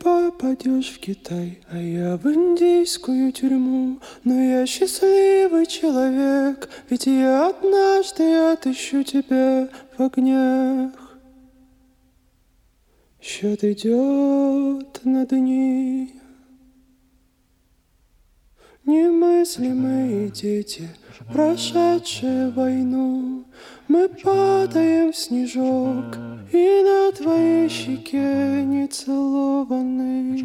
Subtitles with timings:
[0.00, 4.00] попадешь в Китай, а я в индийскую тюрьму.
[4.24, 10.92] Но я счастливый человек, ведь я однажды отыщу тебя в огнях.
[13.20, 16.19] Счет идет на дни.
[18.86, 20.88] Немыслимые дети,
[21.32, 23.44] прошедшие войну,
[23.88, 26.16] Мы падаем в снежок,
[26.52, 30.44] и на твоей щеке не целованный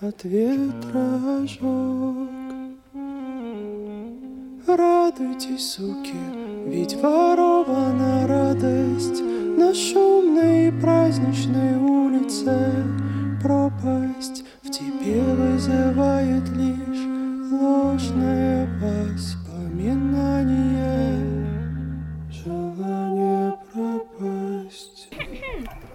[0.00, 2.28] От ветра ожог.
[4.66, 6.16] Радуйтесь, суки,
[6.66, 12.72] ведь ворована радость На шумной и праздничной улице
[13.42, 14.43] пропасть
[14.73, 17.05] тебе вызывает лишь
[17.51, 21.19] ложное воспоминание,
[22.29, 25.09] желание пропасть.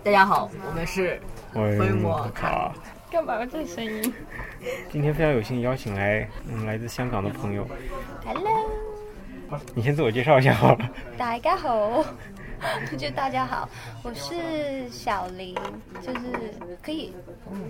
[0.03, 1.21] 大家好，我们是
[1.55, 2.75] 哎灰摩卡。
[3.11, 4.13] 干嘛这声音
[4.91, 7.65] 今天非常有幸邀请来嗯来自香港的朋友，
[8.25, 8.69] ？Hello，
[9.73, 10.91] 你先自我介绍一下好了。
[11.17, 12.05] 大家好，
[12.98, 13.68] 就大家好，
[14.04, 15.56] 我是小林，
[16.02, 16.20] 就是
[16.82, 17.14] 可以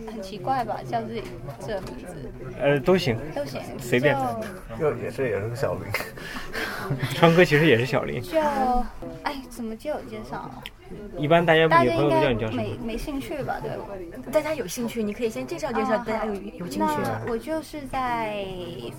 [0.07, 1.23] 很奇怪吧，叫自己
[1.59, 3.17] 这个名字呃，都行。
[3.35, 4.17] 都行，随便
[4.77, 5.83] 就又也是也是个小林，
[7.15, 8.39] 川哥其实也是小林，就
[9.23, 10.49] 哎，怎么就有介绍？
[11.17, 12.93] 一般大家也朋友都大家应该叫你叫什么没？
[12.93, 13.59] 没兴趣吧？
[13.61, 13.85] 对吧？
[14.31, 16.79] 大家有兴趣，你可以先介绍介绍，啊大家有有兴趣。
[16.79, 18.43] 那我就是在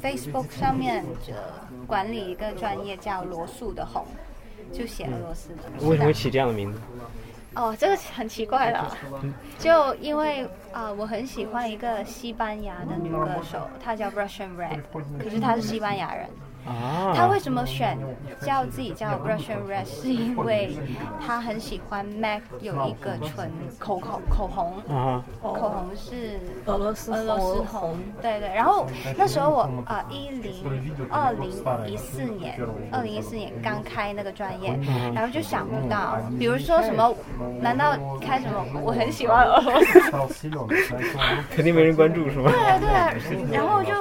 [0.01, 1.35] Facebook 上面就
[1.87, 4.07] 管理一个专业叫罗素的红，
[4.73, 5.87] 就写俄罗斯的。
[5.87, 6.81] 为什么会起这样的名字？
[7.57, 8.97] 哦，这个很奇怪了，
[9.59, 14.81] 就因为啊、我很喜欢一个西班牙的女歌手，她叫 Russian Red，
[15.19, 16.29] 可是她是西班牙人。
[16.67, 17.99] 啊，他为什么选
[18.43, 19.85] 叫自己叫 Russian Red？
[19.87, 20.77] 是因为
[21.25, 28.49] 他很喜欢 MAC 有一个唇口口口红，啊，口红是俄罗斯俄罗斯红，对对。
[28.55, 30.53] 然后那时候我啊，一零
[31.11, 31.51] 二零
[31.87, 32.59] 一四年，
[32.93, 34.79] 二零一四年刚开那个专业，
[35.15, 37.15] 然后就想不到，比如说什么，
[37.61, 38.81] 难道开什么？
[38.83, 40.51] 我很喜欢俄罗斯，
[41.55, 42.51] 肯定没人关注是吗？
[42.51, 43.13] 对啊对啊。
[43.53, 43.93] 然后就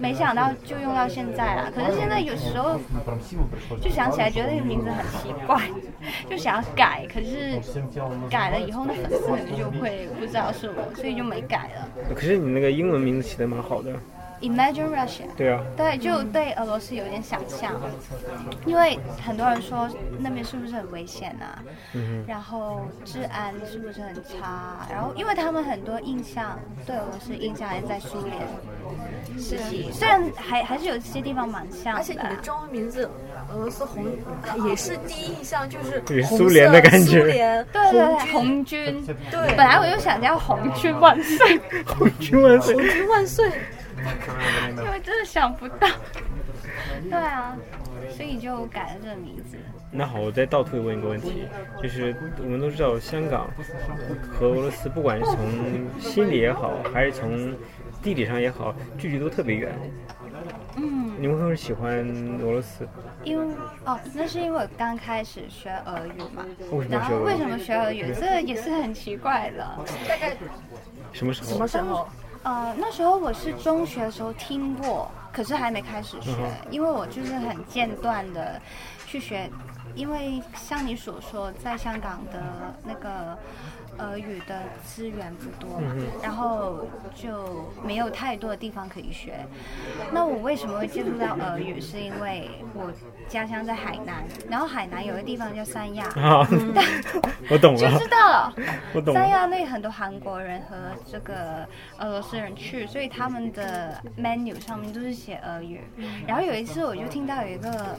[0.00, 1.70] 没想到就用到现在了。
[1.74, 2.78] 可是现在有时候
[3.82, 5.60] 就想起来，觉得那个名字很奇怪，
[6.30, 7.60] 就想要改，可是
[8.30, 11.88] 改了以后，那粉丝可能就会不知道是我，所以就没改了。
[12.14, 13.92] 可是你那个英文名字起的蛮好的。
[14.40, 15.26] Imagine Russia。
[15.36, 17.72] 对啊，对，就对俄罗斯有点想象，
[18.66, 19.88] 因为很多人说
[20.18, 21.62] 那边是不是很危险啊？
[21.94, 24.86] 嗯然后治安是不是很差？
[24.90, 28.36] 然后因为他们很多印象对俄罗斯印象还是在苏联
[29.38, 33.08] 时期，虽然还还是有些地方蛮像而且你的中文名字
[33.52, 34.04] 俄罗斯红
[34.68, 39.04] 也是第一印象就是对红色苏联的感觉苏联对对对，红红军。
[39.30, 42.74] 对，本来我就想叫红军万岁， 红军万岁！
[42.74, 43.50] 红军万岁。
[44.84, 45.88] 因为真的想不到。
[47.10, 47.56] 对啊，
[48.10, 49.56] 所以就改了这个名字。
[49.90, 51.44] 那好，我再倒退问一个问题，
[51.82, 53.48] 就是我们都知道香港
[54.30, 57.54] 和俄罗斯，不管是从心理也好，还是从
[58.02, 59.72] 地理上也好，距离都特别远。
[60.76, 61.06] 嗯。
[61.20, 62.06] 你为什么喜欢
[62.40, 62.86] 俄罗斯？
[63.24, 63.54] 因为
[63.84, 66.44] 哦，那是因为我刚开始学俄语嘛。
[66.70, 67.42] 为什么然后为学俄语？
[67.42, 68.14] 什么学俄语？
[68.14, 69.66] 这也是很奇怪的。
[70.06, 70.36] 大概
[71.12, 71.48] 什么时候？
[71.48, 72.06] 什么时候？
[72.44, 76.32] 呃，那时候我是中学的时候听过，可是还没开始学，
[76.70, 78.60] 因为我就是很间断的
[79.06, 79.50] 去学，
[79.94, 82.40] 因为像你所说，在香港的
[82.84, 83.36] 那个
[83.98, 89.34] 俄语的资源不多嘛，然后就没有太多的地方可以学。
[90.12, 91.80] 那我为什么会接触到俄语？
[91.80, 92.92] 是因为我
[93.28, 96.46] 家乡在海南，然后海南有个地方叫三亚，啊，
[97.50, 98.54] 我懂了就知，道了。
[98.94, 99.20] 我懂了。
[99.20, 100.76] 三亚那很多韩国人和
[101.10, 101.66] 这个
[101.98, 105.80] 俄罗斯人去，所以他们的 menu 上面都是写俄语。
[106.26, 107.96] 然后有一次我就听到有一个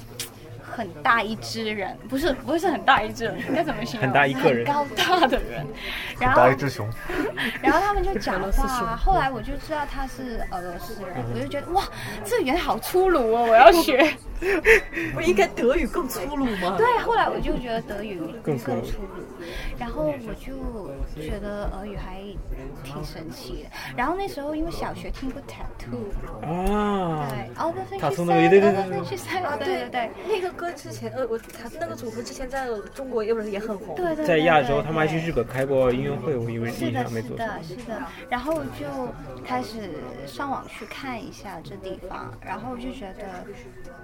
[0.69, 4.07] 很大一只人，不是不是很大一只人，应该怎么形容？
[4.07, 5.65] 很大一个人很高大的人。
[6.19, 6.89] 然后打一只熊，
[7.61, 11.83] 然后他们就讲话，后来我就知道他是俄罗斯人，我就觉得哇，
[12.23, 14.13] 这语言好粗鲁哦，我要学。
[15.13, 16.75] 不应该德语更粗鲁吗？
[16.77, 19.09] 对，后来我就觉得德语更粗鲁粗鲁，
[19.77, 22.21] 然后我就觉得俄语还
[22.81, 23.69] 挺神奇的。
[23.97, 26.07] 然后那时候因为小学听过 tattoo，
[26.41, 30.09] 啊，对 said，对对对 the 对 things she said，啊，对对对。
[30.29, 33.95] 那个歌之前，呃，我他那个组合之前在中国也不是也很红。
[33.95, 37.29] 对对对在亚洲，他们还去日本开过音乐会，我以为是的，印象没错。
[37.29, 38.01] 是的，是的。
[38.29, 38.85] 然后就
[39.45, 39.91] 开始
[40.27, 43.23] 上网去看一下这地方，然后就觉得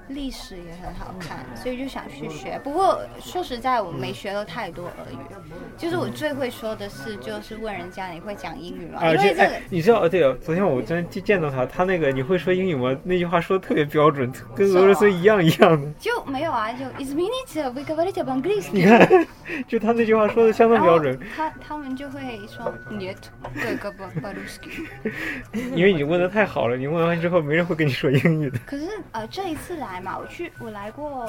[0.08, 2.58] 历史也很好看，所以就想去学。
[2.64, 5.18] 不过说实在，我没学到太多俄语，
[5.78, 9.02] 就是我最会说的是，就是问人家你会讲英语吗？
[9.02, 10.08] 啊，因为这个哎，你知道？
[10.08, 12.96] 对了，昨天我真就见到他，他那个你会说英语吗？
[13.04, 15.92] 那句话说的特别标准，跟俄罗斯一样一样的。
[16.00, 18.71] 就没有啊，就 измените вы говорите по-английски。
[18.73, 19.27] 你看，
[19.67, 23.17] 就他那句话说的相当标准，他他们就会说 нет,
[23.55, 24.87] только по-русски。
[25.75, 28.59] 因为你问的太好了，你问完之后没人会跟你说英语的。
[28.67, 31.27] 可是呃，这一次来嘛，我去我来过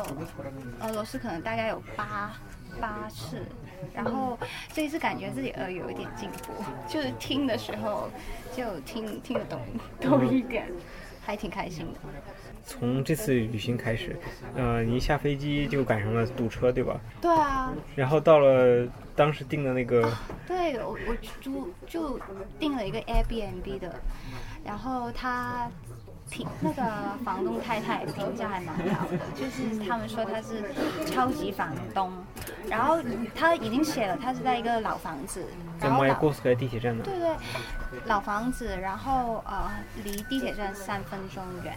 [0.81, 2.31] 俄罗斯，可能大概有八
[2.79, 3.45] 八次，
[3.93, 4.37] 然后
[4.73, 8.09] 这一次感觉自己呃有一点进步，就是听的时候
[8.55, 9.59] 就听听得懂
[9.99, 10.67] 多一点，
[11.25, 11.99] 还挺开心的。
[12.66, 14.16] 从这次旅行开始，
[14.56, 17.00] 呃，你一下飞机就赶上了堵车，对吧？
[17.20, 20.12] 对啊，然后到了当时订的那个，
[20.48, 22.20] 对我我租就
[22.58, 23.94] 订了一个 Airbnb 的，
[24.64, 25.70] 然后他
[26.30, 26.82] 评那个
[27.24, 30.62] 房东太太评价还蛮好的，就是他们说他是
[31.06, 32.12] 超级房东，
[32.68, 32.98] 然后
[33.34, 35.44] 他已经写了他是在一个老房子，
[35.80, 37.04] 在然后老马耶戈斯克地铁站那。
[37.04, 37.36] 对对
[38.06, 39.70] 老房子，然后呃
[40.04, 41.74] 离地铁站三分钟远，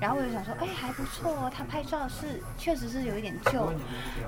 [0.00, 3.70] 然后我就想说，哎还不错哦，他拍照是确实是有一点旧，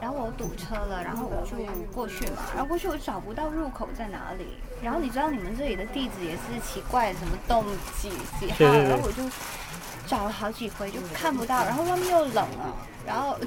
[0.00, 1.56] 然后我堵车了，然后我就
[1.92, 7.64] 过去嘛，然后过去我找不到入口在哪里，然后你知道你们这里的地址也是奇怪，什么栋
[7.96, 9.22] 几几号，然后我就
[10.06, 12.76] 找了好几回就看不到，然后外面又冷了，
[13.06, 13.38] 然后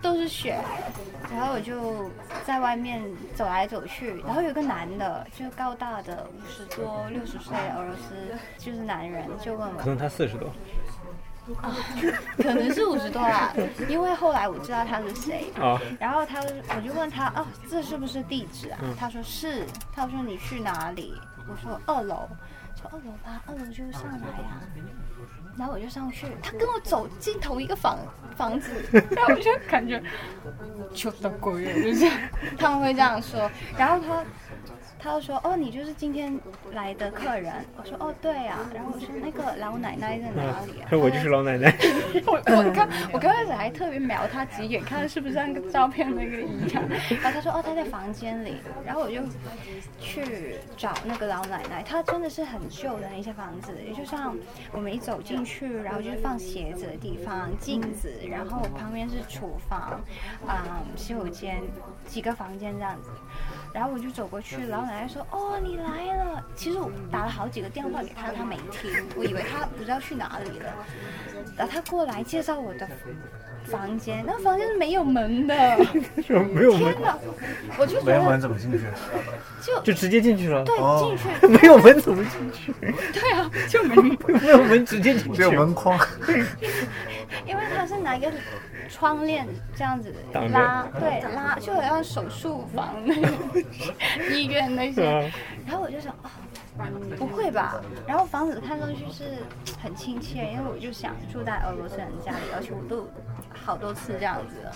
[0.00, 0.58] 都是雪，
[1.30, 2.10] 然后我就
[2.46, 3.04] 在外面
[3.34, 9.78] 走来走去，然后有个男的，就高大的五十多六十岁的俄罗斯，就是男人，就问我。
[9.78, 10.50] 可能他四十多，
[11.62, 11.76] 啊，
[12.36, 13.52] 可能是五十多啦，
[13.88, 15.52] 因为后来我知道他是谁。
[15.60, 18.78] 啊，然后他，我就问他，哦，这是不是地址啊？
[18.98, 19.64] 他说是。
[19.94, 21.14] 他说你去哪里？
[21.48, 22.28] 我说二楼。
[22.80, 24.60] 说二楼吧，二楼就上来呀、
[25.56, 27.98] 然后我就上去，他跟我走进同一个房
[28.36, 30.02] 房子， 然后我就感觉
[30.92, 32.18] 求的鬼了，就这样，
[32.58, 33.50] 他们会这样说。
[33.78, 34.22] 然后他。
[34.98, 36.38] 他就说：“哦，你就是今天
[36.72, 41.72] 来的客人。”我说：“哦，对啊、然后我说：“那个老奶奶在哪里啊？”说 我就是老奶奶。
[42.26, 46.82] 我我刚我刚开始还特别瞄他几眼，看是不是像个照片那个一样。
[47.22, 49.20] 然后他说哦他在房间里，然后我就
[50.00, 54.36] 去找那个老奶奶，她真的是很旧的那些房子，也就像
[54.72, 60.00] 我们一走进去，然后就是放鞋子的地方，镜子，然后旁边是厨房，
[60.46, 61.62] 啊、洗手间，
[62.06, 63.10] 几个房间这样子。
[63.76, 70.72] 然后我就走过去，老奶奶说：“哦，你来了。”其实我打了好几个电话给她，她没听，我以为她不知道去哪里了。
[71.58, 72.88] 然后她过来介绍我的
[73.66, 75.54] 房间，那房间是没有门的。
[76.26, 77.18] 说没有门天，哪！
[77.78, 78.80] 我就觉没有门怎么进去？
[79.62, 80.64] 就就直接进去了。
[80.64, 82.72] 对哦进去， 没有门怎么进去？
[83.12, 83.94] 对啊，就没
[84.40, 85.52] 没有门直接进去只有。
[85.52, 85.98] 门框。
[87.44, 88.30] 因为他是拿一个
[88.88, 89.46] 窗帘
[89.76, 93.32] 这样子拉，对拉，就好像手术房那种
[94.30, 95.32] 医院那些嗯。
[95.66, 96.30] 然后我就想，哦，
[97.18, 97.80] 不会吧？
[98.06, 99.24] 然后房子看上去是
[99.82, 103.08] 很亲切，因为我就想住在俄罗斯人家里，而且我都
[103.52, 104.72] 好多次这样子了。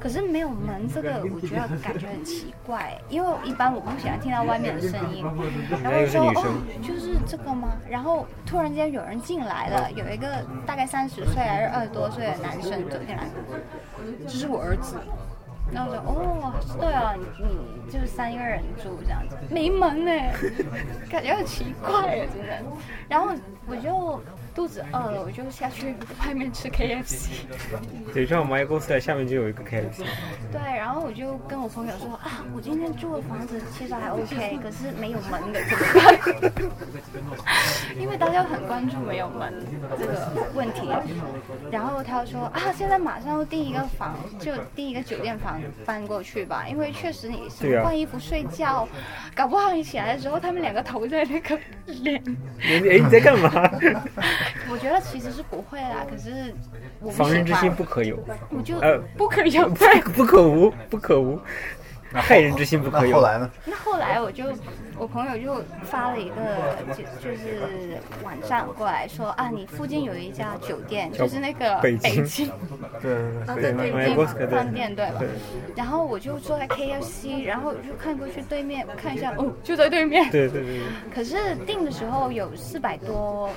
[0.00, 5.24] 可是没有门，这个我觉得感觉很奇怪，因为一般我不喜欢听到外面的声音。
[5.82, 7.76] 然后说哦，就是这个吗？
[7.88, 13.28] 然后突然间有人进来了，有一个大概三十岁还是二十多岁的男生走进来，
[14.26, 14.96] 这是我儿子。
[15.72, 20.32] 然后我说哦，对啊，你就是三个人住这样子，没门哎，
[21.10, 22.52] 感觉很奇怪耶，真的。
[23.08, 23.32] 然后
[23.66, 24.20] 我就
[24.54, 27.28] 肚子饿了，我就下去外面吃 KFC。
[28.12, 30.04] 对，正好马耶戈斯克下面就有一个 KFC。
[30.52, 37.42] 对，然后我就跟我朋友说啊，我今天住的房子其实还 OK， 可是没有门的怎么办？
[37.98, 39.52] 因为大家很关注没有门
[39.98, 40.88] 这个问题。
[41.70, 47.48] 然后他说啊，现在马上订一个房，就订一个酒店房搬过去吧，因为确实你
[47.82, 48.86] 换衣服、睡觉，
[49.34, 52.22] 搞不好你起来的时候，他们两个头在那个脸。
[52.62, 53.50] 哎，你在干嘛？
[54.70, 56.54] 我觉得其实是不会啦，可是
[57.00, 58.18] 我防人之心不可有，
[58.50, 60.00] 我就呃不可有不对。
[60.12, 61.38] 不可无，不可无。
[62.14, 63.12] 害人之心不可有。
[63.12, 63.50] 那后来呢？
[63.64, 64.44] 那后来我就，
[64.98, 72.50] 我朋友就发了一个就就是网站过来说啊，你附近有一家酒店，就是那个北京京
[73.00, 75.22] 对对啊对，对对饭店对吧？
[75.74, 80.30] 然后我就坐在 KFC，然后就看过去对面看一下，哦，就在对面。
[80.30, 80.86] 对对对对。
[81.14, 83.48] 可是订的时候有四百多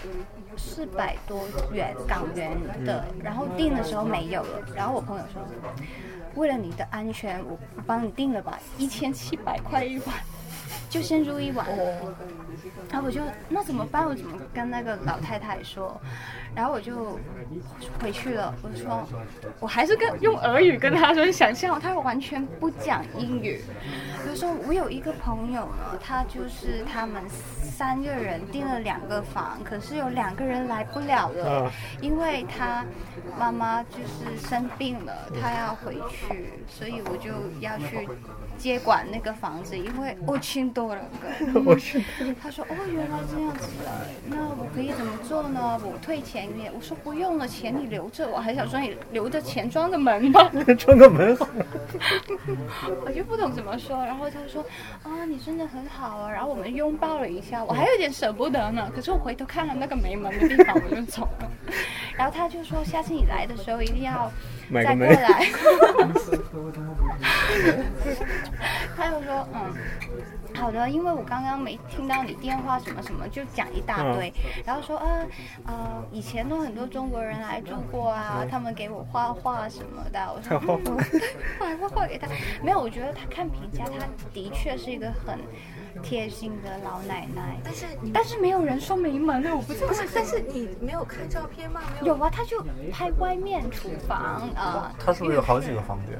[0.57, 5.41] 四百多元港元的，然后订的时候没有了，然后我朋友说，
[6.35, 10.15] 为了你的安全，我我帮你订了吧，一千七百块一晚，
[10.95, 11.67] 就先住一晚。
[12.89, 14.05] 然后我就那怎么办？
[14.05, 15.99] 我怎么跟那个老太太说？
[16.55, 17.19] 然后我就
[18.01, 18.55] 回去了。
[18.63, 19.05] 我说，
[19.59, 23.61] 我还是跟用俄语跟他说，想象他完全不讲英语。
[24.23, 32.85] 我就说我有一个朋友呢，他就是他们三个人订了两个房，可是有两个人来不了了，因为他
[33.37, 38.07] 妈妈就是生病了，他要回去，所以我就要去
[38.57, 40.84] 接管那个房子，因为我亲多
[41.65, 42.03] 我去，
[42.41, 43.91] 他说：“哦，原来这样子的，
[44.27, 45.79] 那我可以怎么做呢？
[45.83, 51.47] 我退钱给你。”我说：“不用了，钱你留着。”我还想说你留着钱装个门吧， 装个门好。
[53.05, 53.97] 我就不懂怎么说。
[54.05, 54.63] 然后他说
[55.03, 58.91] ：“啊，你真的很好啊。”然后我们拥抱了一下，我还有点舍不得呢。
[58.95, 61.49] 可是我回头看了那个没门的地方，我就走了。
[62.17, 64.31] 然后他就说：“下次你来的时候一定要
[64.73, 65.45] 再过来。
[68.95, 69.73] ”他就说：“嗯。”
[70.55, 74.33] 好的，因为我刚刚没听到你电话什么什么，就讲一大堆，
[74.65, 75.27] 然后说呃
[75.65, 80.57] 呃，以前都很多中国人来住过啊，他们给我画画什么的，我说
[81.59, 82.25] 画画画给他，
[82.63, 85.37] 没有，我觉得他看评价，他的确是一个很
[86.03, 91.81] 贴心的老奶奶，但是但是没有人说没门的，我不知道，但是你没有看照片吗？
[92.03, 96.19] 有啊，他就拍外面厨房啊，他是不是有好几个房间？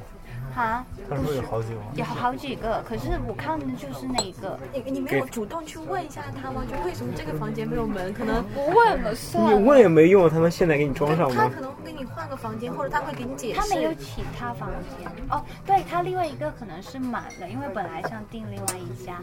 [0.55, 4.57] 啊，他说有好几个，有好几个，可是我看的就是那一个。
[4.73, 6.63] 你你没有主动去问一下他吗？
[6.65, 8.13] 就为什么这个房间没有门？
[8.13, 9.51] 可能不问了算了。
[9.59, 11.43] 你问也没用，他们现在给你装上吗？
[11.43, 13.59] 他可能会给你换个房间，或者他会给你解释。
[13.59, 19.21] 他没有其他房间哦，对他另外一个可能是满了，因为本来想订另外一家，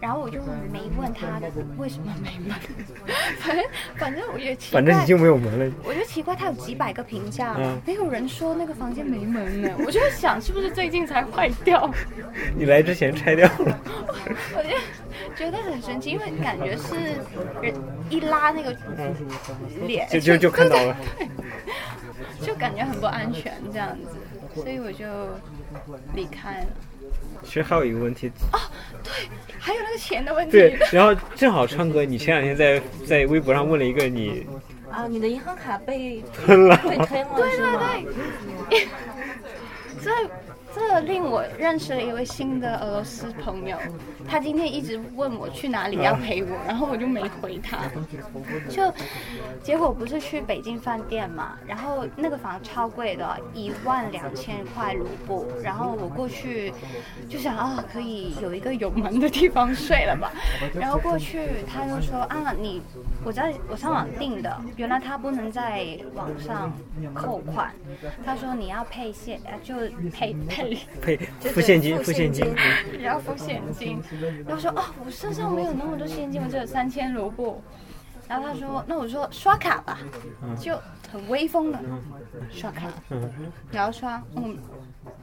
[0.00, 0.38] 然后我就
[0.70, 1.40] 没问他
[1.78, 2.54] 为什么没门。
[3.40, 3.64] 反正
[3.96, 5.74] 反正我也奇怪，反正已经没有门了。
[5.82, 9.70] 我觉得奇怪，他有几百个评价，没有人说那个房间没门呢。
[9.78, 10.73] 我就在想，是不是？
[10.74, 11.88] 最近才坏掉，
[12.56, 13.78] 你来之前拆掉了。
[14.56, 14.70] 我就
[15.36, 16.96] 觉得很神奇，因为感觉是
[17.62, 17.72] 人
[18.10, 18.76] 一拉那个
[19.86, 20.96] 脸，就就就看到了，
[22.42, 25.06] 就感觉很不安全这样子，所以我就
[26.14, 26.66] 离开了。
[27.44, 28.58] 其实还有一个问题哦，
[29.02, 29.12] 对，
[29.58, 30.52] 还有那个钱的问题。
[30.52, 34.44] 对，然后正好川哥，你前两天在在微博上问了一个你
[34.90, 38.06] 啊，你的银行卡被吞了，被吞了，对对
[38.70, 38.88] 对，
[40.00, 40.10] 在。
[40.74, 43.78] 这令我认识了一位新的俄罗斯朋友，
[44.26, 47.78] 他今天一直问我去哪里要陪我，然后我就没回他。
[48.68, 48.92] 就
[49.62, 55.46] 结果不是去北京饭店嘛，然后那个房超贵的，一万两千块卢布。
[55.62, 56.72] 然后我过去
[57.28, 60.32] 就想啊，可以有一个有门的地方睡了吧。
[60.74, 62.82] 然后过去他就说啊，你
[63.24, 66.72] 我在我上网订的，原来他不能在网上
[67.14, 67.72] 扣款，
[68.24, 69.76] 他说你要配现，就
[70.10, 70.63] 配配。
[71.00, 72.46] 配付现金，付现金，
[72.98, 74.00] 也要付现金。
[74.46, 77.62] 然后说哦，我身上没有那么多现金，我只有三千卢布。
[78.26, 79.98] 然后他说，那我说刷卡吧，
[80.58, 80.80] 就
[81.12, 81.78] 很威风的
[82.50, 82.88] 刷卡。
[83.70, 84.58] 然后刷，嗯。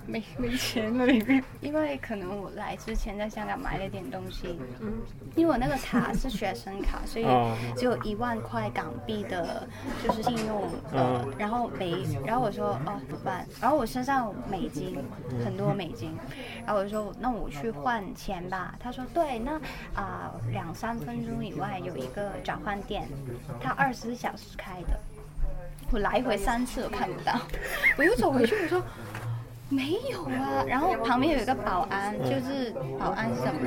[0.08, 4.94] 没没钱了里面，因为可能我来之前在香港买了点东西，嗯，
[5.36, 7.25] 因为我那个卡是学生卡，所以
[7.75, 9.65] 只有一万块港币的，
[10.03, 13.48] 就是信用，呃，然后没，然后我说哦怎么办？
[13.62, 14.98] 然后我身上有美金
[15.46, 16.15] 很多美金，
[16.65, 18.75] 然后我就说那我去换钱吧。
[18.80, 19.53] 他说对，那
[19.94, 23.08] 啊两三分钟以外有一个转换店，
[23.62, 25.00] 他二十四小时开的，
[25.90, 27.40] 我来回三次都看不到，
[27.98, 28.84] 我又走回去我说。
[29.72, 33.62] 没有啊，然后旁边有一个保安，就是保安是什么？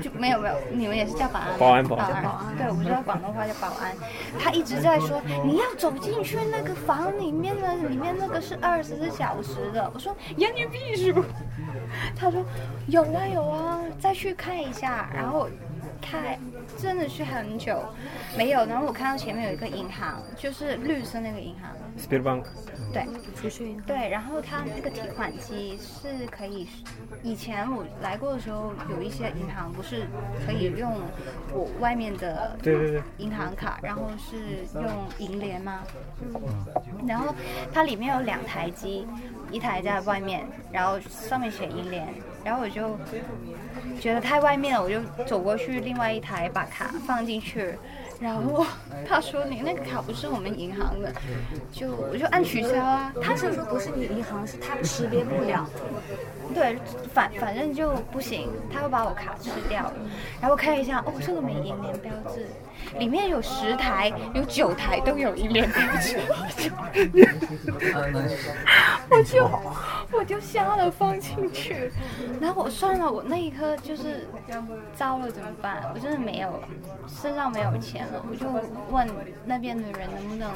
[0.00, 1.58] 就没有没有，你们也是叫保安？
[1.58, 2.56] 保安保安。
[2.56, 3.94] 对，我们道广东话叫保安。
[4.38, 9.90] 他一直在说你要走进去那个房里面的，里面那个是二十四小时的。
[9.92, 11.22] 我说言语必数。
[12.16, 12.42] 他说
[12.86, 15.10] 有啊有啊，再去看一下。
[15.12, 15.50] 然后
[16.00, 16.38] 开
[16.78, 17.82] 真的去很久，
[18.36, 18.64] 没有。
[18.66, 21.70] 然后我看到前面有一个银行，就是绿色那个银行。
[21.98, 22.44] Speedbank。
[22.92, 26.66] 对，储蓄银行对，然后它那个提款机是可以，
[27.22, 30.06] 以前我来过的时候，有一些银行不是
[30.44, 30.90] 可以用
[31.52, 34.84] 我外面的对对对银行卡，然后是用
[35.18, 35.82] 银联吗？
[36.34, 36.66] 嗯
[37.06, 37.34] 然后
[37.72, 39.06] 它里面有两台机，
[39.50, 42.06] 一台在外面，然后上面写银联，
[42.44, 42.96] 然后我就
[44.00, 47.74] 觉得太外面了，我就走过去另外一台把卡放进去，
[48.20, 48.66] 然后
[49.06, 51.12] 他说你那个卡不是我们银行的，
[51.72, 53.12] 就我就按取消啊。
[53.22, 55.68] 他是说不是你银行，是他识别不了。
[56.52, 56.76] 对，
[57.14, 59.94] 反反正就不行，他会把我卡吃掉了。
[60.40, 62.48] 然后看一下，哦，这个没银联标志，
[62.98, 66.18] 里面有十台，有九台都有银联标志，
[69.10, 69.50] 我就
[70.18, 71.90] 我就瞎了放进去。
[72.40, 74.26] 然后我算了，我那一刻就是
[74.94, 75.90] 糟了，怎么办？
[75.94, 76.60] 我真的没有
[77.08, 78.46] 身上没有钱了，我就
[78.90, 79.08] 问
[79.44, 80.50] 那边的人能不能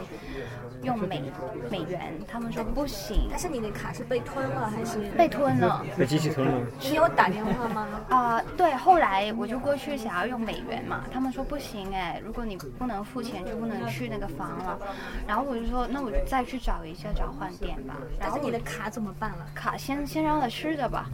[0.82, 1.22] 用美
[1.70, 5.84] 美元，他们说不行，但是你的卡是被吞了还是被吞了。
[5.96, 6.60] 被机器吞了。
[6.80, 7.88] 你有打电话吗？
[8.08, 14.78] 啊、对，后来我就过去想要用美元嘛，他们说不行哎，如果你不能付钱就不能去那个房了。
[15.26, 17.96] 然后我就说，那我就再去找一下找换店吧。
[18.20, 19.46] 然后我你的卡怎么办了？
[19.54, 21.06] 卡先先让他吃着吧，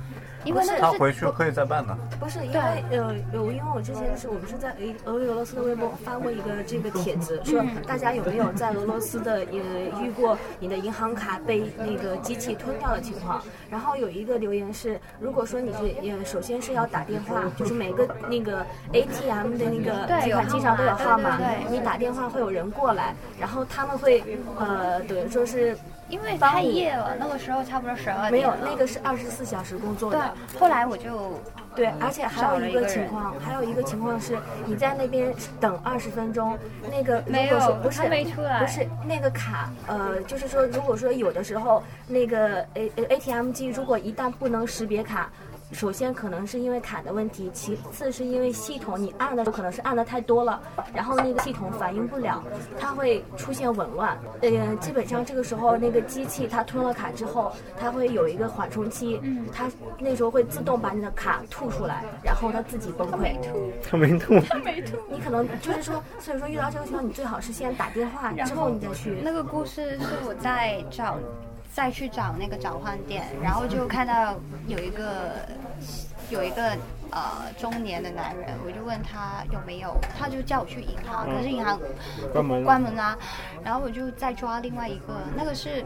[0.45, 1.97] 因为那是回去可以再办的。
[2.19, 13.43] 不是因对为呃有，因为我之前是我们是在俄俄俄罗斯的微博发过一个这个帖子，说大家有没有在俄罗斯的呃遇过你的银行卡被那个机器吞掉的情况？
[13.71, 21.39] 然后有一个留言是，如果说你是呃首先是要打电话，就是每个那个 ATM 的那个对提款机上都有号码
[21.71, 24.23] 你打电话会有人过来，然后他们会
[24.59, 25.77] 呃等于说是
[26.11, 28.53] 因为太夜了，那个时候差不多十二点没有。
[28.63, 31.41] 那个是二十四小时工作对的。，后来我就
[31.75, 34.37] 对，而且还有一个情况，还有一个情况是，
[34.67, 36.59] 你在那边等二十分钟，
[36.91, 45.31] 那个如没有果说不是没出来不是那个卡，呃，就是说，如果说有的时候那个 A A T M 机如果一旦不能识别卡。
[45.73, 50.61] 首先可能是因为卡的问题，其次是因为系统你按的时候可能是按的太多了，
[50.93, 52.43] 然后那个系统反应不了，
[52.79, 54.19] 它会出现紊乱。
[54.43, 59.21] 呃，基本上这个时候那个机器它吞了卡之后，它会有一个缓冲期，
[59.53, 63.37] 它那时候会自动把你的卡吐出来，然后它自己崩溃。
[63.89, 64.35] 它没吐。
[65.09, 69.19] 你可能就是说，所以说遇到这个情况，你最好是先打电话，之后你再去。
[69.23, 71.17] 那个故事是我在找，
[71.73, 74.35] 再去找那个找换店，然后就看到
[74.67, 75.37] 有一个
[76.31, 76.77] 有一个
[77.11, 81.79] 呃中年的男人，我就问他有没有，他就叫我去银行，可是银行
[82.33, 83.17] 关门关门啦、
[83.65, 85.85] 然后我就再抓另外一个，那个是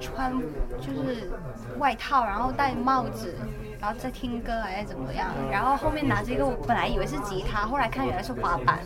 [0.00, 0.32] 穿
[0.80, 1.30] 就是
[1.78, 3.34] 外套，然后戴帽子。
[3.80, 8.80] 然后在听歌还是怎么样，然后后面拿着一个我本来以为是吉他，后来看原来是滑板，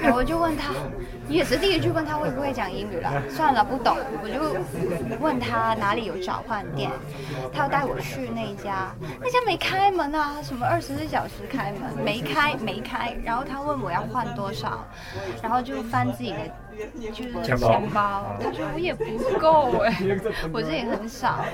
[0.00, 0.74] 然后我就问他，
[1.28, 6.90] 也是第一句问他会不会讲英语了，算了不懂，我就问他哪里有找换店，
[7.52, 14.86] 他要带我去那家，那家没开门啊，什么二十四小时开门，没开没开，然后他问我要换多少，
[15.42, 16.38] 然后就翻自己的
[17.12, 17.58] 就是钱
[17.90, 18.36] 包。
[18.40, 19.04] 他说我也不
[19.38, 19.96] 够哎，
[20.52, 21.44] 我这也很少，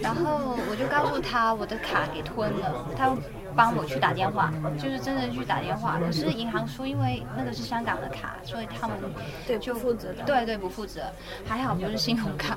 [0.00, 3.18] 然后我就告诉他我的卡给吞了，他又
[3.56, 5.98] 帮我去打电话，就是真的去打电话。
[5.98, 8.96] 可是银行说，因为那个是香港的卡，所以他们
[9.46, 11.02] 对就负责的对对，不负责。
[11.46, 12.56] 还好不是信用卡，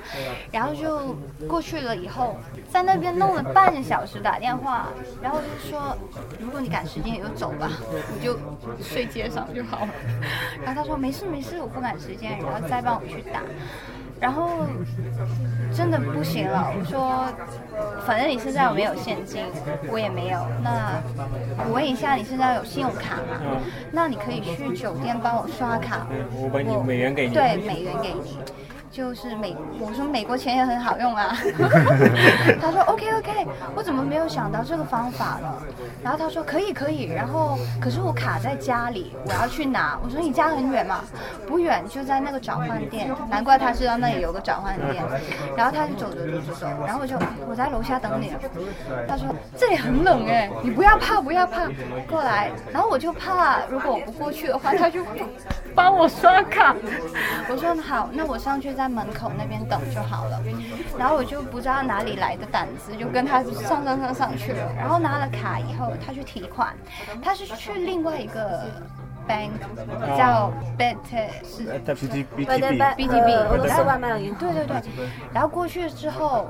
[0.51, 1.15] 然后就
[1.47, 2.37] 过去了以后，
[2.69, 4.87] 在那边弄了半小时打电话，
[5.21, 5.97] 然后就说
[6.39, 7.69] 如果你赶时间你就走吧，
[8.15, 8.39] 你就
[8.81, 9.89] 睡街上就好了。
[10.63, 13.41] 然后他说没事没事，我不赶时间，然后再帮我去打。
[14.19, 14.65] 然后
[15.73, 17.25] 真的不行了，我说，
[18.05, 19.43] 反正你身上有没有现金？
[19.91, 20.39] 我也没有。
[20.63, 20.99] 那
[21.65, 23.39] 我问一下，你身上有信用卡吗？
[23.41, 26.07] 嗯那你可以去酒店帮我刷卡。
[26.09, 28.39] 嗯我把你美元给你对，美元给你。
[28.97, 31.37] 就是美，我说美国钱也很好用啊。
[32.59, 35.53] 他说 OK OK，我怎么没有想到这个方法呢？
[36.03, 39.99] 然后他说可以可以，然后可是我卡在家里，我要去拿。
[40.03, 41.03] 我说你家很远吗？
[41.47, 43.15] 不远，就在那个找换店。
[43.29, 45.03] 难怪他知道那里有个找换店。
[45.55, 47.15] 然后他就走走走走走，然后我就
[47.47, 48.39] 我在楼下等你了。
[49.07, 51.67] 他说这里很冷哎，你不要怕不要怕，
[52.09, 52.49] 过来。
[52.73, 55.11] 然后我就怕如果我不过去的话，他就不
[55.75, 56.75] 帮我刷卡。
[57.47, 60.41] 我说好，那我上去在门口那边等就好了。
[60.97, 64.71] 然后我就不知道哪里来的胆子，就跟他上上上上去了。
[64.77, 66.73] 然后拿了卡以后，他去提款，
[67.21, 68.63] 他是去另外一个
[69.27, 69.51] bank
[70.17, 70.95] 叫 Bet
[71.43, 71.63] 是。
[72.37, 74.39] BTB 呃俄罗斯外贸银行。
[74.39, 74.65] 对对。
[74.67, 76.49] 对，然后过去之后，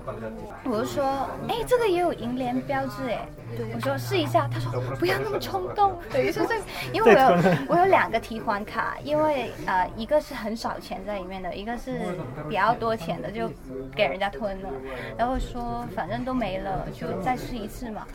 [0.63, 1.03] 我就说，
[1.47, 3.27] 哎，这个也有银联标志哎。
[3.73, 12.01] 我说试一下，他说不要那么冲动，等于是这个， 因为我有我有两个提款卡，因为呃一个是很少钱在里面的，一个是
[12.49, 13.49] 比较多钱的，就
[13.95, 14.69] 给人家吞了。
[15.17, 18.05] 然后说反正都没了，就再试一次嘛。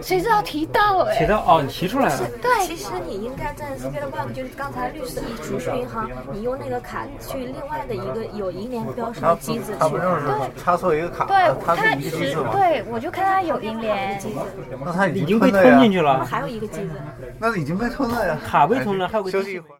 [0.00, 2.66] 谁知道提到哎、提到哦，你提出来了，对。
[2.66, 12.44] 其实你应该在这边就是刚才绿色储蓄银行，你用那个卡去另外的一个有银联标识的机子去他不，就是插错一个卡，对，他他是一个机子？
[12.52, 14.40] 对我就看他有银联机子，
[14.84, 16.90] 那他已已经被吞进去了，还有一个机子。
[17.38, 18.38] 那已经被吞了呀。
[18.46, 19.78] 卡被吞了，还有个机子休息一会儿。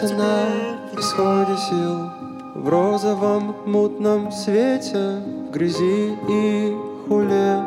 [0.00, 2.10] Найдемся на исходе сил.
[2.54, 6.76] В розовом мутном свете В грязи и
[7.08, 7.62] хуле.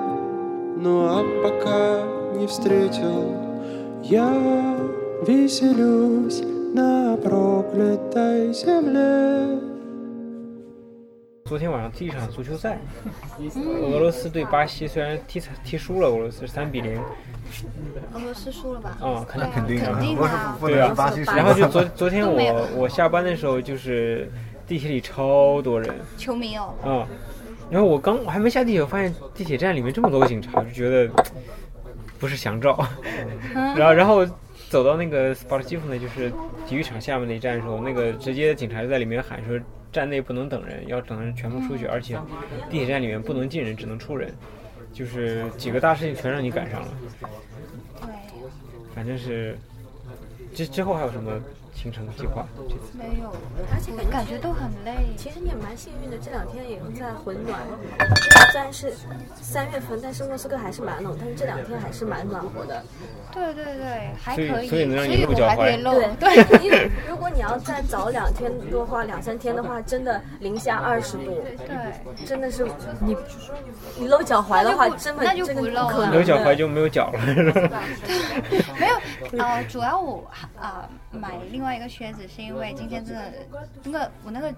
[0.78, 3.36] Ну а пока не встретил
[4.04, 4.78] Я
[5.28, 6.42] веселюсь
[6.74, 9.60] на проклятой земле
[11.52, 12.78] 昨天晚上踢一场足球赛，
[13.58, 16.98] 俄罗斯对巴西，虽然踢踢输了，俄罗斯三比零。
[18.14, 18.98] 俄罗斯输了吧？
[19.02, 20.96] 啊，看对啊到肯定肯定啊对啊。
[21.36, 24.32] 然后就昨昨天我我下班的时候，就是
[24.66, 25.94] 地铁里超多人。
[26.16, 27.04] 球迷哦，啊，
[27.70, 31.12] 然后我刚我还没下地铁，我发现地铁站里面这么多个警察，就觉得
[32.18, 32.80] 不是祥兆。
[33.54, 34.26] 然后然后
[34.70, 36.32] 走到那个斯巴尔基夫呢，就是
[36.66, 39.60] 体育场下面那一站的时候，那个直接警察就在里面喊说，
[39.92, 42.16] 站内不能等人，要等人全部出去，而且
[42.70, 44.34] 地铁站里面不能进人，只能出人。
[44.94, 46.88] 就是几个大事情全让你赶上了，
[48.02, 48.10] 对，
[48.94, 49.58] 反正是
[50.54, 51.40] 之之后还有什么
[51.82, 52.46] 行程计划？
[52.70, 53.34] 这次没有，
[53.74, 55.08] 而且感觉都很累。
[55.18, 57.60] 其实你也蛮幸运的，这两天也是在回暖。
[58.52, 58.94] 虽然是
[59.42, 62.84] 三月份，但是莫斯科还是蛮冷，但是这两天还是蛮暖和的。
[63.34, 65.92] 对对对，还可以，所以能让你露脚踝还可以露。
[66.20, 72.68] 对，因为如果你要再早两天多话，两三天的话，真的零下二十度，对，真的是
[73.00, 73.16] 你
[73.98, 75.74] 你露脚踝的话，真的那就不露
[76.24, 76.52] 脚踝。
[76.56, 77.82] 就没有脚了，是吧？
[78.78, 83.34] 没有，呃，主要我啊、买另外一个靴子是因为今天真的
[83.84, 84.54] 那个我那个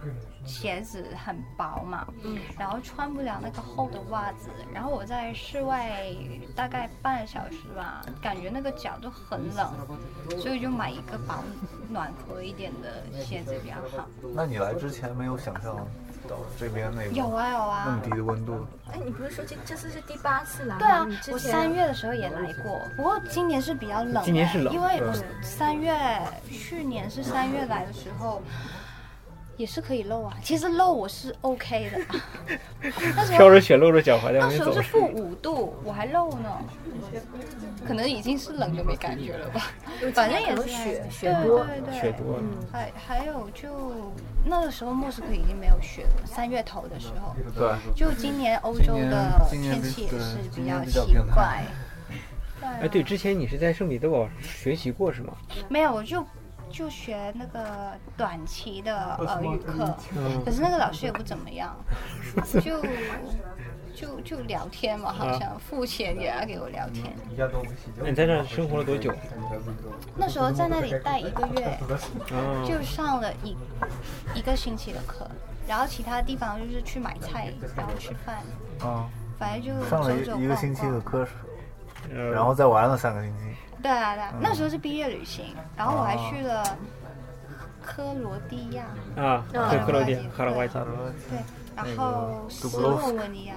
[0.45, 2.07] 鞋子很薄嘛，
[2.57, 6.05] 然后穿不了那个厚的袜子，然后我在室外
[6.55, 9.73] 大概半个小时吧，感觉那个脚都很冷，
[10.39, 11.43] 所以就买一个保
[11.89, 14.07] 暖和一点的鞋子比较好。
[14.33, 15.87] 那你来之前没有想象
[16.27, 18.65] 到这边那有啊有啊，那么低的温度？
[18.91, 20.79] 哎，你不是说这这次是第八次来吗？
[20.79, 25.95] 对啊，之我前三月的时候也来过，不过今年是比较冷欸，今年是冷因为我三月
[26.49, 28.41] 去年是三月来的时候。
[29.55, 32.19] 也是可以露啊，其实露我是 OK 的，
[33.15, 34.81] 那时候飘着雪露着脚踝在那时候是。
[34.81, 36.49] 负五度，我还露呢，
[37.85, 39.71] 可能已经是冷的没感觉了吧，
[40.13, 41.63] 反正也是雪雪多。
[41.65, 42.39] 对对，雪多，
[42.71, 44.13] 还还有就
[44.45, 51.63] 那个时候莫斯科已经没有雪了，三月头的时候，对，就今年欧洲的天气也是比较年比较奇怪。
[52.81, 55.33] 哎，对，之前你是在圣彼得堡学习过是吗？
[55.69, 56.25] 没有，我就
[56.73, 61.75] 就学那个短期的俄语课，嗯可是那个老师也不怎么样，
[62.63, 62.81] 就
[63.93, 67.15] 就就聊天嘛，好像付钱也要给我聊天。
[67.95, 69.13] 那你在那生活了多久？
[70.17, 71.77] 那时候在那里待一个月，
[72.31, 73.55] 啊，就上了一
[74.33, 75.29] 一个星期的课，
[75.67, 78.37] 然后其他地方就是去买菜，然后吃饭，
[78.79, 79.07] 啊，
[79.37, 80.99] 反正就上了一一个星期的。
[80.99, 81.27] 课，
[82.11, 83.43] 呃然后再玩了三个星期。
[83.83, 86.63] 对啊对啊，那时候是毕业旅行，然后我还去了
[87.83, 88.85] 科罗地亚，
[89.21, 90.73] 啊，对，克罗地亚、哈拉瓦吉、
[91.29, 91.37] 对，
[91.75, 93.55] 然后斯洛文尼亚。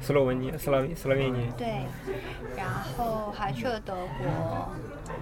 [0.00, 1.80] 斯洛文尼、斯拉维斯拉维尼，对，
[2.56, 4.68] 然后还去了德国，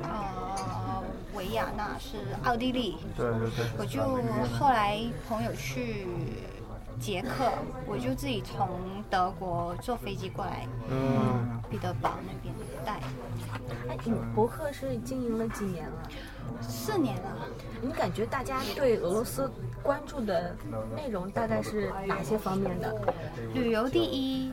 [0.02, 4.02] 呃，维也纳是奥地利，对对对，我就
[4.58, 6.06] 后来朋友去
[7.00, 7.50] 捷克，
[7.86, 8.68] 我就自己从
[9.08, 13.05] 德国坐飞机过来嗯，彼得堡那边带，哎，
[14.10, 16.08] 你博客是经营了几年了？
[16.60, 17.36] 四年了。
[17.82, 19.50] 你感觉大家对俄罗斯
[19.82, 20.56] 关注的
[20.96, 22.94] 内容大概是哪些方面的？
[23.52, 24.52] 旅游第一，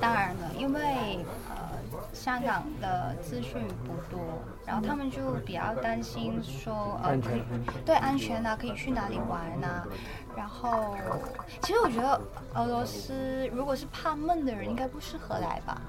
[0.00, 1.68] 当然了，因为呃
[2.12, 4.22] 香港的资讯不多，
[4.64, 7.42] 然后他们就比较担心说呃安可以
[7.84, 9.84] 对安全啊，可以去哪里玩啊。
[10.36, 10.96] 然后
[11.62, 12.20] 其实我觉得
[12.54, 15.82] 俄罗斯如果是怕闷的人，应该不适合来吧，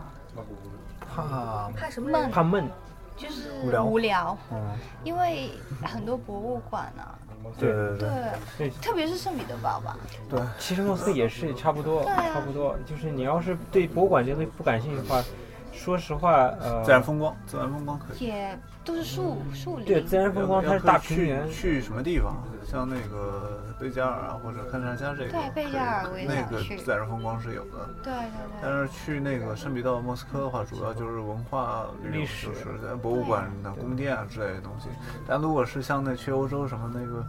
[0.99, 2.69] 怕怕什么闷怕闷，
[3.15, 3.85] 就是无聊。
[3.85, 4.71] 无聊，嗯，
[5.03, 5.49] 因为
[5.83, 7.17] 很多博物馆啊，
[7.59, 8.09] 对对对。
[8.57, 9.97] 对，特别是圣彼得堡吧，
[10.29, 12.15] 对，其实莫斯科也是差不多，啊。
[12.33, 12.75] 差不多。
[12.85, 15.23] 就是你要是对博物馆这东西不感兴趣的话，
[15.71, 18.25] 说实话，呃，自然风光，自然风光可以。
[18.25, 22.43] 也都是树树林，对自然风光它是大平原，去去什么地方？
[22.73, 27.87] 像那个贝加尔啊，或者堪察加这个，对贝加尔我也那个自然风光是有的。
[28.01, 28.73] 对对对但。
[28.73, 34.89] 是去那个圣彼得堡、莫斯科的话，主要就是文化旅游历史就是在博物馆的宫殿啊之类的东西。
[35.27, 37.23] 但如果是像那去欧洲什么那个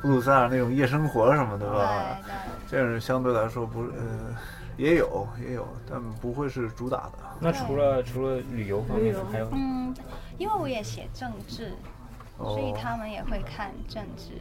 [0.00, 2.16] 布鲁塞尔那种夜生活什么的吧，
[2.66, 4.34] 这是相对来说不是呃
[4.78, 7.12] 也有也有，但不会是主打的。
[7.38, 9.94] 那除了除了旅游方面呢，还有嗯，
[10.38, 11.72] 因为我也写政治，
[12.38, 14.32] 所以哦他们也会看政治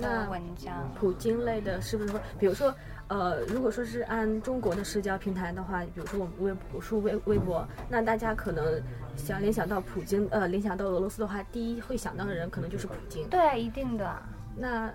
[0.00, 0.90] 的文章。
[0.98, 2.74] 普京类的，是不是说，比如说，
[3.08, 8.80] 呃，如果说是按中国的社交平台的话，比如说我们微博、说微微博，那大家可能
[9.16, 13.28] 想联想到普京，呃，联想到俄罗斯的话，第一会想到的人可能就是普京。
[13.28, 14.22] 对，一定的啊。
[14.56, 14.92] 那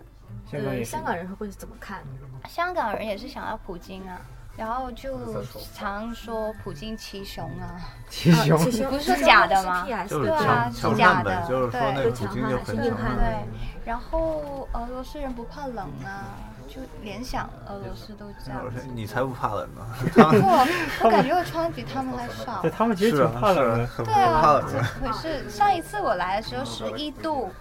[0.51, 2.03] 呃，香港人会怎么看？
[2.47, 4.21] 香港人也是想要普京啊，
[4.57, 7.75] 然后就常说普京骑熊啊，
[8.09, 13.17] 骑熊啊，其实不是假的吗就是对啊是假的呗，就是说对那个普京就很是硬汉强悍。
[13.17, 13.47] 对，
[13.85, 18.63] 然后俄罗斯人不怕冷啊，就联想俄罗斯都这样。
[18.93, 19.81] 你才不怕冷呢，
[20.15, 20.67] 他们我
[21.03, 22.71] 我感觉我穿比他们还少对。
[22.71, 23.87] 他们其实挺怕冷的。
[23.87, 24.71] 很对啊，怕冷的。
[24.71, 25.49] 怎么回事？
[25.49, 27.51] 上一次我来的时候十一度，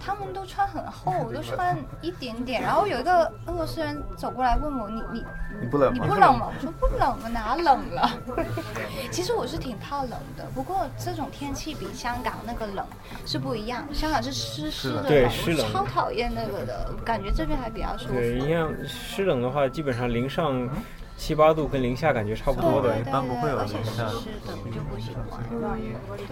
[0.00, 2.62] 他们都穿很厚， 我都穿一点点。
[2.62, 5.24] 然后有一个俄罗斯人走过来问我：“你你
[5.60, 6.04] 你不冷吗？
[6.04, 8.10] 你不冷吗？”我说：“不冷我，哪冷了？”
[9.10, 12.84] 其实我是挺怕冷的，不过这种天气比香港那个冷
[13.26, 13.86] 是不一样。
[13.92, 18.14] 香港是湿湿的冷，对湿冷超讨厌那个的，感觉这边还比较舒服。
[18.14, 20.68] 对，一样湿冷的话，基本上零上
[21.22, 22.98] 七八度跟零下感觉差不多的。
[22.98, 23.98] 一般不会有零下湿湿
[24.44, 25.40] 的，我就不喜欢。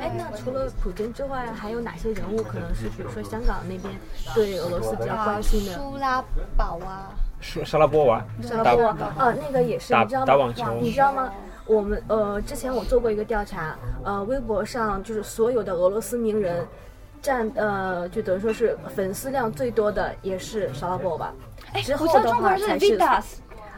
[0.00, 3.94] 哎，那除了普京之外，还有哪些人物可能是，比如说香港那边
[4.34, 5.74] 对俄罗斯比较啊，关心的？
[5.74, 6.20] 苏拉
[6.56, 10.26] 宝啊，沙沙拉波娃，沙拉波啊，那个也是，你知道吗？
[10.26, 11.32] 打网球你知道吗？
[11.66, 16.66] 我们呃，之前我做过一个调查，呃，微博上就是所有的俄罗斯名人
[17.22, 21.32] 占呃，就等于说是粉丝量最多的也是沙拉波娃。
[21.74, 22.98] 哎，之后的话才是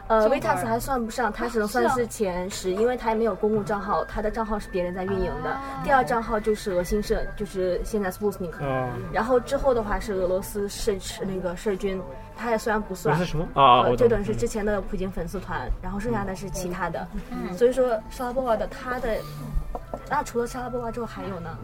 [0.07, 5.57] 呃，Vitas 还算不上，他只能算是前十，因为他也没有公共账号，他的账号是别人在运营的。
[5.83, 8.51] 第二账号就是俄新社，就是现在 Sputnik。
[8.61, 10.93] 哦，然后之后的话是俄罗斯社
[11.25, 12.01] 那个社军，
[12.35, 17.07] 他也虽然不不算是，什么啊这等是之前的普京粉丝团，然后剩下的是其他的。
[17.57, 19.17] 所以说沙拉波娃的他的，
[20.09, 21.57] 那除了沙拉波娃之后还有呢？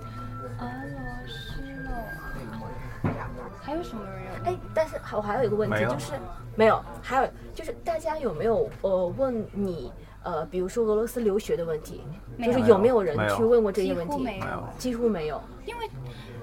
[3.70, 4.52] 还有什么人有？
[4.52, 6.14] 哎，但是我还有一个问题就是
[6.56, 12.04] 没有，还有就是大家有没有呃问你呃，比如说俄罗斯留学的问题，
[12.44, 14.18] 就是有没有人去问过这些问题？
[14.18, 15.40] 几乎没有，几乎没有。
[15.68, 15.88] 因为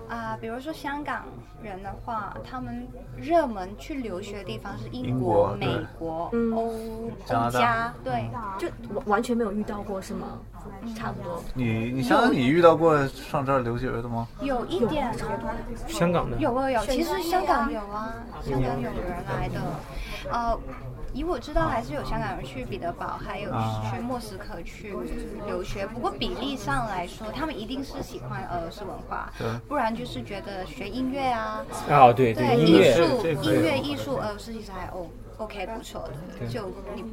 [0.08, 1.24] 啊、比如说香港
[1.60, 2.86] 人的话，他们
[3.16, 5.66] 热门去留学的地方是英英国、美
[5.98, 10.38] 国、嗯欧加拿大欧加，对，就完完全没有遇到过是吗？
[10.94, 11.42] 差不多。
[11.54, 14.26] 你你想想，你遇到过上这儿留学的吗？
[14.40, 15.12] 有一点
[15.88, 19.60] 香港的，有有有，其实香港有啊，香港有人来的，
[20.30, 20.58] 呃。
[21.14, 24.94] 以我知道，还是有香港人去彼得堡，还有啊去莫斯科去
[25.46, 25.86] 留学。
[25.86, 29.32] 不过比例上来说，他们一定是喜欢俄罗斯文化，
[29.66, 36.46] 不然就是觉得学音乐啊，啊，对对，艺，术、音乐、艺术，俄罗斯其实还 O OK 不错的。
[36.48, 37.04] 就你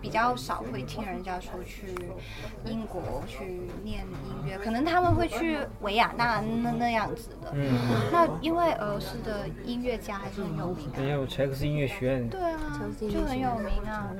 [0.00, 1.94] 比较少会听人家说去
[2.64, 7.52] 英国去念音乐，可能他们会去维也纳那那样子的。
[7.54, 7.72] 嗯，
[8.12, 10.98] 那因为俄罗斯的音乐家还是很有名的。
[10.98, 14.10] 人家有柴可夫音乐学院，对啊，就很有名啊。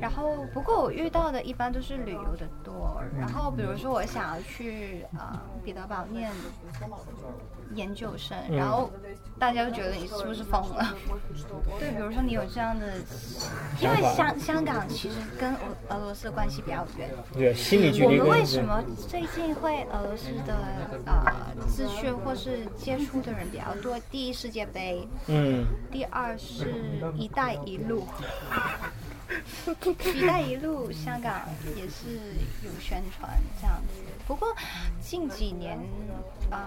[0.00, 3.02] 然后，不过我遇到的一般都是旅游的多。
[3.18, 6.30] 然后，比如说我想要去呃彼得堡念
[7.74, 8.90] 研究生，然后
[9.38, 10.94] 大家都觉得你是不是疯了？
[11.78, 12.94] 对，比如说你有这样的，
[13.80, 15.58] 因为香香港其实跟俄
[15.90, 17.10] 俄罗斯关系比较远。
[17.34, 20.54] 对，心理距我们为什么最近会俄罗斯的
[21.04, 21.32] 呃
[21.68, 23.98] 资讯或是接触的人比较多？
[24.10, 26.74] 第一世界杯，嗯，第二是
[27.14, 28.06] “一带一路
[30.14, 31.42] ”，“一带一路”香港
[31.76, 32.18] 也是
[32.64, 34.02] 有宣传这样子。
[34.26, 34.48] 不过
[35.00, 35.78] 近几年，
[36.50, 36.58] 嗯，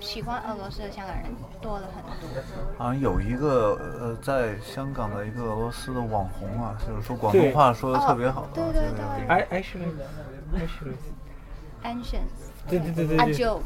[0.00, 1.26] 喜欢俄罗斯的香港人
[1.60, 2.42] 多了很多。
[2.78, 8.42] 好像有一个呃，在香港的一个俄罗斯的网红啊，就是说广东话说的特别好。
[8.42, 9.26] 哦对对对。
[9.28, 9.78] 哎哎是
[10.54, 10.94] 哎是
[11.84, 13.62] ，Ancients，对对对对对，阿舅，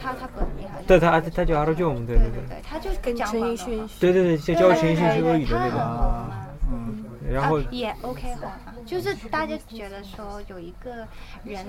[0.00, 0.84] 他他本名好像。
[0.84, 2.40] 对他他叫阿罗舅姆，对对对，对。
[2.40, 5.78] 对对，他就跟陈奕迅对对对，就教陈奕迅对说俄语的那个，
[6.72, 11.06] 嗯，然后啊也 OK 红啊，就是大家觉得说有一个
[11.44, 11.64] 人，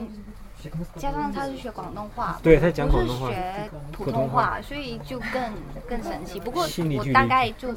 [0.95, 5.53] 加上他是学广东话，对他讲广东话学普普通通话，所以就更
[5.87, 6.39] 更神奇。
[6.39, 7.73] 不过我大概就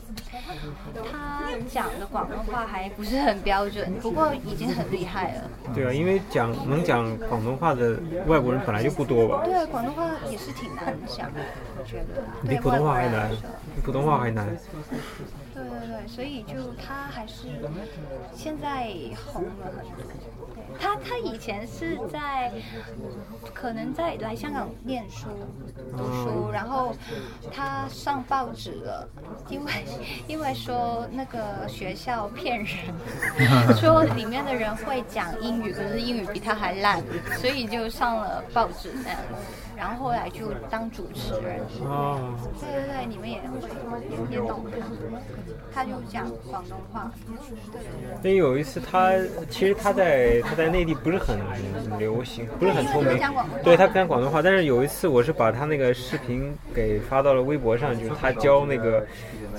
[1.11, 5.51] 他讲的广东话还不是很标准，不过已经很厉害了。
[5.75, 11.41] 对啊，因为讲能讲广东话的外国人本来就不多吧，对，广东话也是挺难讲的，
[11.79, 13.31] 我觉得比普通话还难
[13.75, 14.49] 比普通话还难。
[15.55, 17.49] 对对对，所以就他还是
[18.35, 18.91] 现在
[19.27, 20.05] 红了很多。
[20.55, 22.51] 对他，他以前是在
[23.53, 25.29] 可能在来香港念书、
[25.97, 26.95] 读书，然后
[27.53, 29.09] 他上报纸了，
[29.49, 29.73] 因为
[30.27, 32.69] 因为说那个学校骗人，
[33.77, 37.03] 说里面的人会讲英语，可是英语比他还烂，
[37.39, 39.35] 所以就上了报纸那样子。
[39.83, 44.65] 然后后来就当主持人，哦，对对对，你们也会也懂。
[45.75, 47.11] 他就讲广东话，
[48.23, 49.11] 因为有一次他
[49.51, 51.37] 其实他在他在内地不是很
[51.99, 53.19] 流行，不是很出名
[53.65, 59.05] 对他讲广东话，但是有一次我是把他那个视频给发到了微博上，就是他教那个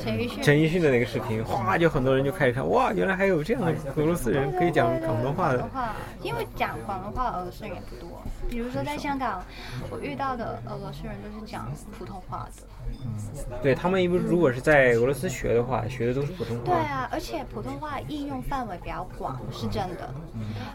[0.01, 0.41] 陈奕迅。
[0.41, 5.61] 陈奕迅的那个视频，哗就很多人就开始看，哇，原来还有这样的俄罗斯人可以讲广东话的。
[5.67, 8.21] 话，因为讲广东话俄罗斯人也不多。
[8.49, 9.43] 比如说在香港，
[9.89, 12.63] 我遇到的俄罗斯人都是讲普通话的。
[13.05, 13.13] 嗯
[13.61, 16.63] 对他们一般如果是在俄罗斯学的话，学的都是普通话。
[16.65, 20.13] 对啊，而且普通话应用范围比较广，是真的。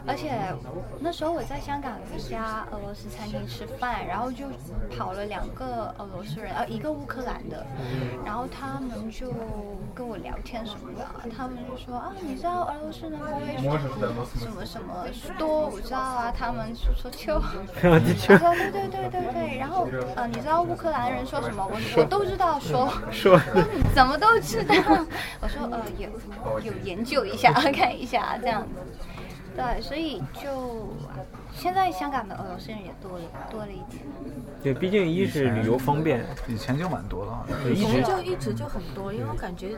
[0.05, 0.31] 而且
[0.99, 4.45] 那时候我在香港有一家俄罗斯餐厅吃饭，然后就
[4.97, 7.65] 跑了两个俄罗斯人，呃，一个乌克兰的，
[8.25, 9.31] 然后他们就
[9.93, 13.23] 跟我聊天什么的啊，他们就说啊，你知道俄罗斯人不
[13.69, 15.05] 会说什么什么
[15.37, 17.41] 多，我知道啊，他们说 说秋。
[17.81, 17.99] 对
[18.71, 21.65] 对对对对，然后呃，你知道乌克兰人说什么？
[21.69, 22.91] 我我都知道说。
[23.11, 23.39] 说
[23.95, 24.73] 怎么都知道？
[25.41, 26.09] 我说呃有
[26.63, 28.69] 有研究一下， 看一下这样子。
[29.55, 30.87] 对，所以就
[31.59, 34.01] 现在香港的俄罗斯人也多了多了一点。
[34.63, 37.57] 对，毕竟一是旅游方便，以前就蛮多的好像。
[37.63, 39.69] 对，一直就一直就很多，因为我感觉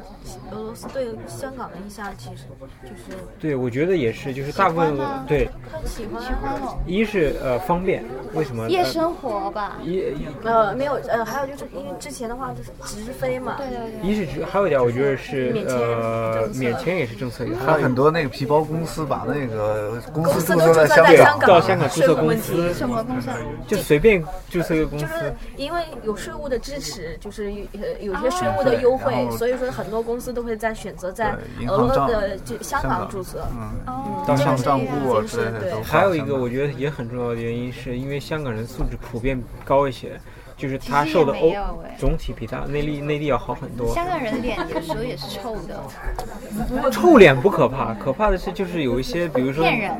[0.52, 2.44] 俄罗斯对香港的印象其实
[2.84, 8.64] 就是对，我觉得也是，就是大部分对，很喜欢喜欢哦，一是呃方便，为什么？
[8.64, 9.78] 呃夜生活吧。
[9.84, 10.04] 一
[10.44, 14.10] 呃没有呃还有就是因为之前的话就是直飞嘛，对对对。
[14.10, 23.38] 一是直还有一点，我觉得是呃免签也是政策，还有很多那个皮包公司把那个公公司注册册在香港，在香港，注册公司什么公司啊？
[23.68, 31.36] 就随便注册一个公司就是，因为有税务的支持，就是有呃有些税务的优惠，所以说很多公司都会在选择在
[31.68, 33.46] 俄罗行账的就香香港港注册。
[33.52, 40.20] 嗯，哦，到这个是账户啊之类还有一个我觉得也很重要的原因，是因为香港人素质普遍高一些，
[40.58, 41.54] 就是他受的欧
[41.98, 43.94] 总体比他内地内地要好很多。
[43.94, 49.92] 香港人脸有时候也是臭的，臭脸不可怕，可怕的是就是有一些，比如说骗人。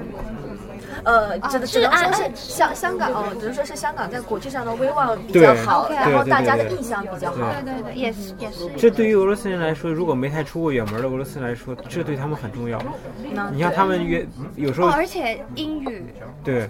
[1.04, 7.38] 呃，只能只能治安说是香香港哦，只能说是香港在国际上的威望比较好，然后大家的印象比较好。
[7.38, 8.70] 对对对，也是也是。
[8.78, 12.78] 这对于俄罗斯人来说，如果没太出过远门的俄罗斯人来说，这对他们很重要。
[12.80, 16.06] 嗯你像他们约有时候哦，而且英语
[16.44, 16.68] 对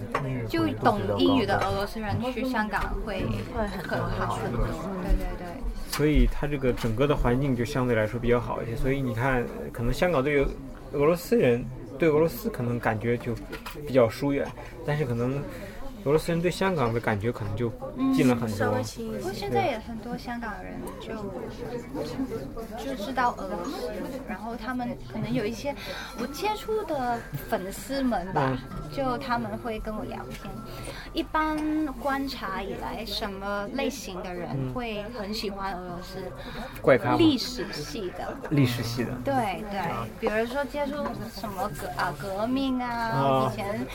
[0.47, 4.61] 就懂英语的俄罗斯人去香港会会很很好很多。
[5.01, 5.47] 对对对。
[5.91, 8.75] 所以它这个整个的环境就相对来说比较好一些。
[8.75, 10.45] 所以你看，可能香港对于
[10.93, 11.63] 俄罗斯人
[12.01, 13.35] 对俄罗斯可能感觉就
[13.85, 14.43] 比较疏远，
[14.87, 15.39] 但是可能
[16.05, 17.71] 俄罗斯人对香港的感觉可能就
[18.13, 18.81] 近了很多稍微。
[18.81, 19.03] 一些。
[19.03, 21.13] 不过现在也很多香港人就
[22.83, 23.91] 就知道俄罗斯，
[24.27, 25.75] 然后他们可能有一些
[26.19, 28.57] 我接触的粉丝们吧，
[28.91, 30.51] 就他们会跟我聊天。
[31.13, 36.17] 一般观察以来，什么类型的人会很喜欢俄罗斯？
[36.81, 38.35] 怪咖历史系的。
[38.49, 39.81] 历史系的，对对，
[40.19, 40.93] 比如说接触
[41.39, 43.85] 什么革啊革命啊，啊以前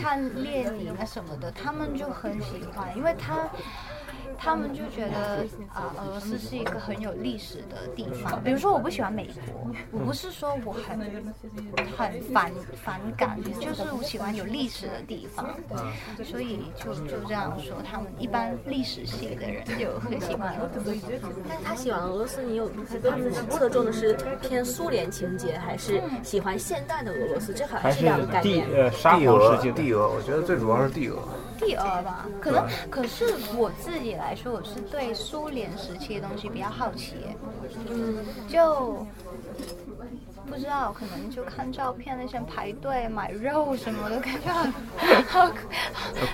[0.00, 3.48] 看列宁啊什么的，他们就很喜欢，因为他
[4.38, 8.42] 他们就觉得啊、俄罗斯是一个很有历史的地方。
[8.42, 10.98] 比如说，我不喜欢美国，我不是说我很
[11.96, 12.50] 很反
[12.82, 15.54] 反感，就是我喜欢有历史的地方，
[16.24, 21.02] 所以就就这样说，他们一般历史系的人就很喜欢俄罗斯。
[21.46, 22.70] 但是他喜欢俄罗斯，你有
[23.02, 27.52] 他们是侧重的是偏苏联情节，还是喜欢现代的俄罗斯？
[27.52, 28.66] 这好像还是是两个概帝念。
[28.70, 31.18] 呃沙帝俄皇时期，的帝俄，我觉得最主要是帝俄。
[31.60, 37.14] 第二吧，可能可是我自己来说，我是对苏联时期的东西比较好奇，
[37.88, 38.16] 嗯，
[38.48, 39.06] 就
[40.48, 44.72] 不知道，可能就看照片那些排队买肉什么的，感觉很
[45.24, 45.48] 好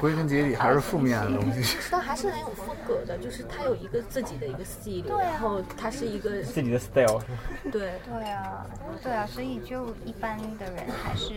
[0.01, 1.77] 归根结底还是负面的东西。
[1.91, 5.31] 但还是很有风格的，就是他有一个自己的一个 style，对啊。
[5.33, 7.20] 然后他是一个自己的 style。
[7.70, 7.93] 对。
[8.07, 8.64] 对啊，
[9.03, 11.35] 对啊，所以就一般的人还是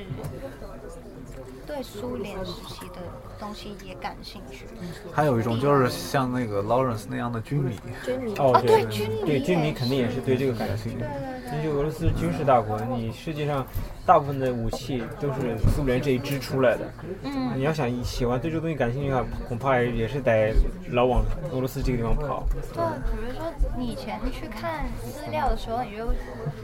[1.65, 2.95] 对苏联时期的
[3.39, 4.65] 东西也感兴趣。
[5.13, 8.33] 还有一种就是像那个 Lawrence 那样的军迷，军迷。
[8.37, 10.97] 哦，对军迷对军迷肯定也是对这个感兴趣。
[10.97, 13.65] 对对因为俄罗斯是军事大国，你世界上
[14.05, 16.91] 大部分的武器都是苏联这一支出来的。
[17.23, 20.53] 嗯，你要想喜欢对这个东西感兴趣的话，恐怕也是得
[20.91, 22.43] 老往俄罗斯这个地方跑。
[22.73, 26.07] 对，比如说你以前去看资料的时候，你就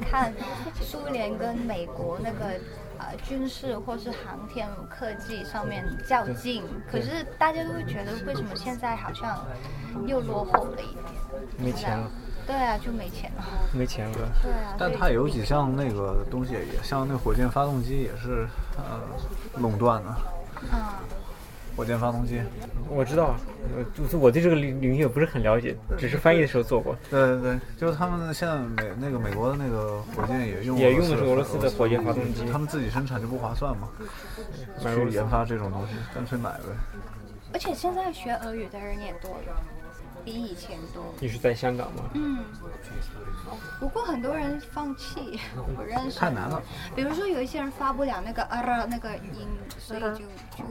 [0.07, 0.31] 看
[0.81, 2.59] 苏联跟美国那个
[3.05, 9.45] 呃军事或是航天科技上面较劲，可是大家都会觉得为什么现在好像
[10.07, 11.03] 又落后了一点？
[11.57, 12.09] 没钱了，
[12.47, 13.43] 对啊，就没钱了。
[13.73, 14.17] 没钱了。
[14.41, 18.47] 对啊，但它有几项那个东西也像那火箭发动机也是
[18.77, 19.01] 呃
[19.59, 20.15] 垄断的，
[20.73, 20.79] 嗯，
[21.75, 22.41] 火箭发动机。
[22.89, 23.35] 我知道，
[23.75, 26.95] 呃，就是我对这个领领域也不是很了解，只是翻译的时候做过。
[27.09, 33.89] 对对对，就是他们现在美那个美国的那个火箭也用也用的是俄罗斯的火箭发动机他们自己生产就不划算嘛，
[34.81, 36.63] 去研发这种东西，干脆买呗。
[37.53, 39.61] 而且现在学俄语的人也多了，
[40.23, 41.03] 比以前多。
[41.19, 42.03] 你是在香港吗？
[42.13, 42.39] 嗯，
[43.79, 45.39] 不过很多人放弃，
[45.77, 46.19] 我认识。
[46.19, 46.61] 太难了。
[46.95, 49.47] 比如说有一些人发不了那个啊那个音，
[49.79, 50.63] 所以就就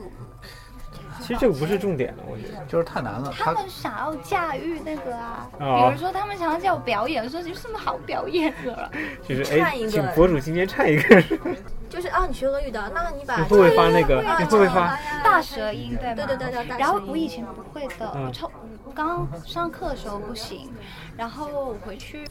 [1.21, 2.63] 其实这个不是重点了，我觉得。
[2.67, 8.91] 就是太难了，他们想要驾驭那个啊，哦比如说他们想要叫我表演，说有什么好表演的了？
[9.27, 11.21] 就是哎，唱一个请博主今天唱一个。
[11.87, 14.21] 就是啊，你学俄语的，那你把你会不会发那个？
[14.21, 14.97] 会不会发？
[15.23, 16.15] 大舌音对吗？
[16.15, 18.51] 对对对对然后我以前不会的，嗯我超
[18.83, 20.69] 我刚刚上课的时候不行，
[21.15, 22.25] 然后我回去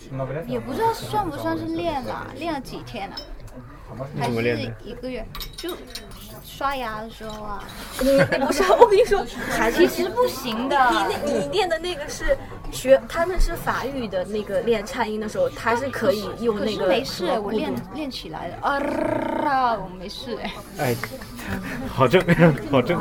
[0.46, 3.16] 也不知道算不算是练了，练了几天了？
[4.18, 5.24] 还是怎么练的一个月？
[5.56, 5.70] 就
[6.44, 7.64] 刷牙的时候啊，
[8.00, 10.76] 你你不是我跟你说，还是 其实不行的。
[10.90, 12.36] 你那你练的那个是
[12.70, 20.52] 学，他们是法语的那个练颤音的时候，他是可以用可是那个没事，我练练起来了啊，我没事哎。
[20.78, 20.96] 哎，
[21.92, 22.20] 好正，
[22.70, 23.00] 好正。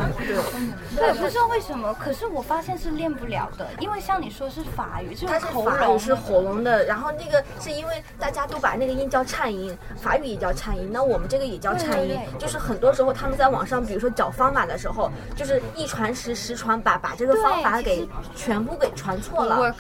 [0.95, 19.73] 对，不知道为什么，可是我发现是练不了的，因为像你说是法语，就是种口容法语是喉咙的，然后那个是因为大家都把那个音叫颤音，法语也叫颤音，那我们这个也叫颤音对对，对就是很多时候他们在网上，比如说找方法的时候，就是一传十，十传百，把这个方法给全部给传错了。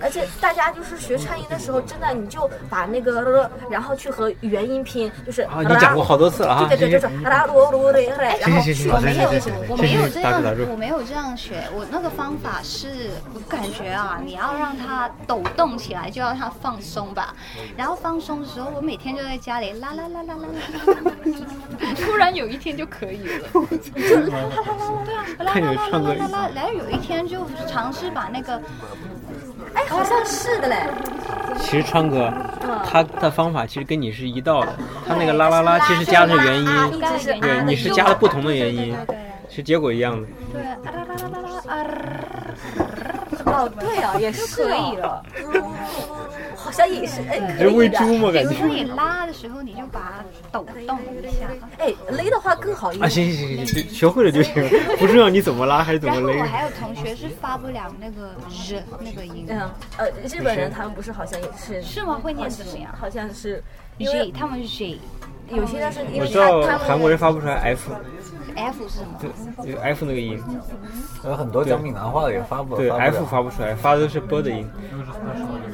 [0.00, 5.10] 而且大家就是学颤音的时候，真的你就把那个，然后去和元音拼。
[5.26, 7.50] 就是，你讲过好多次了，对对对，就是，然后。
[7.50, 9.28] 我没有，
[9.68, 11.64] 我没有这样，我没有这样学。
[11.74, 17.34] 我那个方法是，我感觉啊，你要让它抖动起来，就要它放松吧。
[17.76, 20.48] 然后放松的时候，我每天就在家里，啦啦啦啦啦。
[21.96, 22.39] 突然有。
[22.48, 26.50] 一天就可以了， 就啦啦啦啦，对啊，啦看啦啦啦啦啦。
[26.54, 28.60] 然后有一天就尝试把那个
[29.74, 30.76] 哎，好像是的嘞，
[31.58, 32.32] 其实川哥，
[32.62, 34.72] 嗯他的方法其实跟你是一道的，
[35.06, 37.00] 他那个啦啦啦其实加的是元啊音，
[37.40, 39.16] 对，你是加了不同的元音对对对，
[39.56, 40.26] 是结果一样的。
[40.52, 41.86] 对啊啦啦啦啦啦啊。
[43.50, 45.22] 哦，对啊，也是可以了。
[46.56, 47.76] 好像也是，哎，可以的。
[47.76, 48.30] 喂猪嘛？
[48.30, 48.84] 感比如说你。
[48.84, 51.46] 拉的时候，你就把它抖动一下。
[51.78, 53.10] 哎，勒的话更好一啊，点。
[53.10, 54.54] 行行行行行，学会了就行，
[54.98, 56.32] 不重要你怎么拉还是怎么勒。
[56.34, 58.30] 然后我还有同学是发不了那个
[58.68, 62.20] 日那个音，嗯，呃，日本人他们不是好像也是是吗？
[62.22, 63.62] 会念怎么样好像是
[63.98, 64.98] 因为他们是 J，
[65.50, 67.90] 有些人是因为我知道他他们韩国人发不出来 F，
[68.60, 69.66] F 是什么？
[69.66, 70.42] 就 F 那个音，
[71.24, 74.68] 有很多讲闽南话的也发不对发不 F 发不出来，发的都是 b 的音。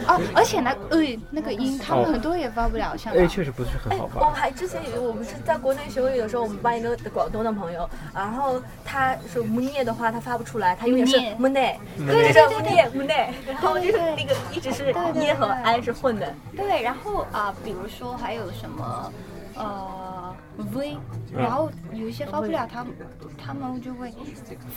[0.09, 0.99] 哦，而且那呃
[1.30, 4.34] 那个音，他们很多也发不了，像 A 确实不是很好发我们。
[4.34, 16.32] 还之前有我们是在国内学俄语的时候，我们班一个广东的朋友，然后他说木念的话他发不出来，他永远是木内，对对木念木内，然后就是那个一直是耶和安是混的。
[16.57, 19.12] 对，然后啊、比如说还有什么
[19.55, 20.34] 呃
[20.73, 20.97] v，
[21.33, 22.95] 然后有一些发不了，他们
[23.37, 24.13] 他们就会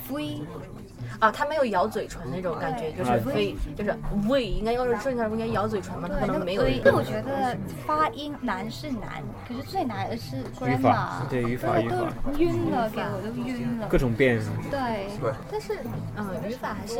[0.10, 0.42] v，
[1.20, 3.96] 啊，他没有咬嘴唇那种感觉，就是啊非就是
[4.28, 6.68] v，应该要是正常应该咬嘴唇嘛，他可能没有。
[6.68, 13.88] 因为我觉得发音难是难，可是最难的是语 grammar，法对语法语法都晕了，给我都晕了。
[13.88, 14.40] 各种变。
[14.70, 15.80] 对，对，但是
[16.16, 17.00] 嗯，语法还是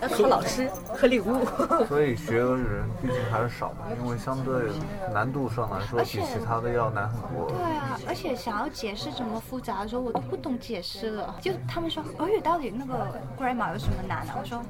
[0.00, 1.44] 要靠老师和领悟。
[1.86, 4.70] 所以学俄语人毕竟还是少嘛，因为相对
[5.12, 7.50] 难度上来说，比其他的要难很多。
[7.50, 11.34] 对啊，而且想要解释怎么复杂的时候，我都不懂解释了。
[11.40, 14.36] 就他们说俄语到底那个 grammar 有什么难啊？
[14.38, 14.62] 我说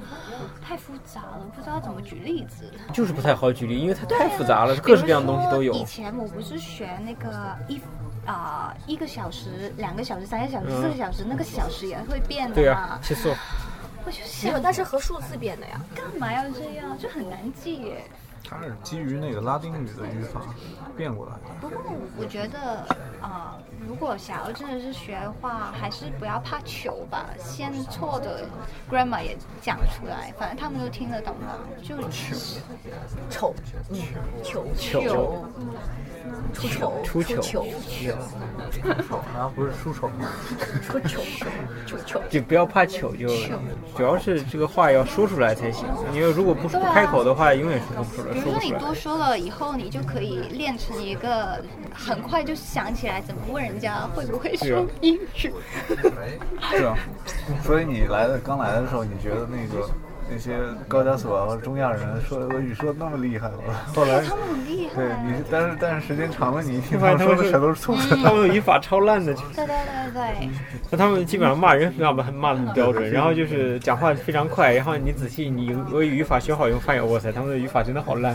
[0.64, 2.72] 太复杂了，不知道怎么举例子。
[2.92, 7.80] 就是不太好举例，因为它太复杂了，各式各样的东西都有以前我不是学那个一
[8.24, 12.54] 啊、一个小时、两个小时、三个小时、四个小时，那个小时也会变的嘛。
[12.54, 13.34] 对啊，切磋。
[14.04, 15.80] 我就没有，想，但是和数字变的呀。
[15.96, 16.96] 干嘛要这样？
[16.96, 18.04] 就很难记耶。
[18.44, 20.42] 它是基于那个拉丁语的语法
[20.96, 21.40] 变过来的。
[21.60, 21.80] 不过
[22.18, 22.86] 我觉得，
[23.20, 28.44] 啊，如果想要真的是学的话，还是不要怕糗吧，先错的
[28.90, 31.96] grammar 也讲出来，反正他们都听得懂的，就
[33.30, 33.54] 丑，
[33.90, 33.96] 嗯，
[34.42, 34.66] 球。
[34.76, 35.00] 糗
[36.52, 37.64] 出丑出糗糗
[39.34, 40.28] 然后不是出丑吗？
[40.82, 41.20] 出丑
[41.86, 42.20] 出糗。
[42.30, 43.28] 就不要怕糗，就
[43.96, 45.86] 主要是这个话要说出来才行。
[46.12, 48.72] 因为如果不不开口的话，永远说不出来，比如说你。
[48.82, 51.62] 多说了以后，你就可以练成一个
[51.94, 55.28] 很快就想起来怎么问人家会不会说英语。
[56.70, 56.96] 是啊，
[57.62, 59.88] 所以你来的刚来的时候，你觉得那个
[60.32, 60.56] 那些
[60.88, 63.56] 高加索和中亚人说俄语说的那么厉害吗？
[63.94, 64.94] 后来他们很厉害。
[64.94, 68.16] 对你，但是但是时间长了，你一听发现他们说的全都是错的。
[68.16, 70.48] 他们的语法超烂的，就对对对对，
[70.90, 78.34] 那他们基本上骂人骂的很骂的很 标准，然后就是讲话非常快，然后你仔细你俄语语法学好以后发现，哇塞，他们的语法真的好烂。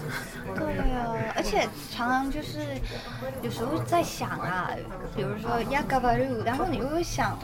[0.55, 0.63] 对
[1.49, 2.59] 且常常就是
[3.41, 4.69] 有时候在想啊，
[5.15, 7.37] 比如说 ya g a v a r u 然后你又会想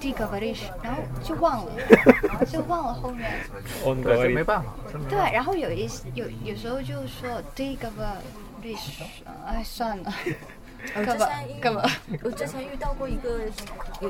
[0.00, 1.72] di g a v a r i s h 然后就忘了，
[2.50, 3.30] 就忘了后面。
[3.84, 4.72] 哦，那对，没办法，
[5.08, 8.16] 对。，然后有一有有时候就说 di g a v a
[8.62, 9.04] r i s h
[9.46, 10.61] 哎算了，我
[10.94, 11.28] 干嘛
[11.60, 11.82] 干嘛？
[12.22, 13.40] 我之前遇到过一个
[14.00, 14.08] 呃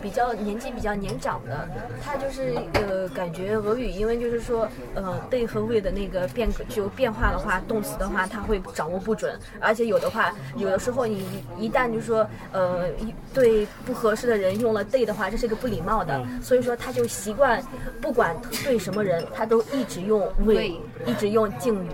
[0.00, 1.68] 比较年纪比较年长的，
[2.02, 11.26] 他就是呃感觉俄语，因为就是说呃对和位的那个变就变化的话，动词的话他会掌握不准，而且有的话有的时候你
[11.58, 17.62] 一旦就是说呃一对不合适的人用了 they 的话，这是一个不礼貌的，所以说他就习惯
[18.00, 21.90] 不管对什么人，他都一直用 we，we 一直用敬语。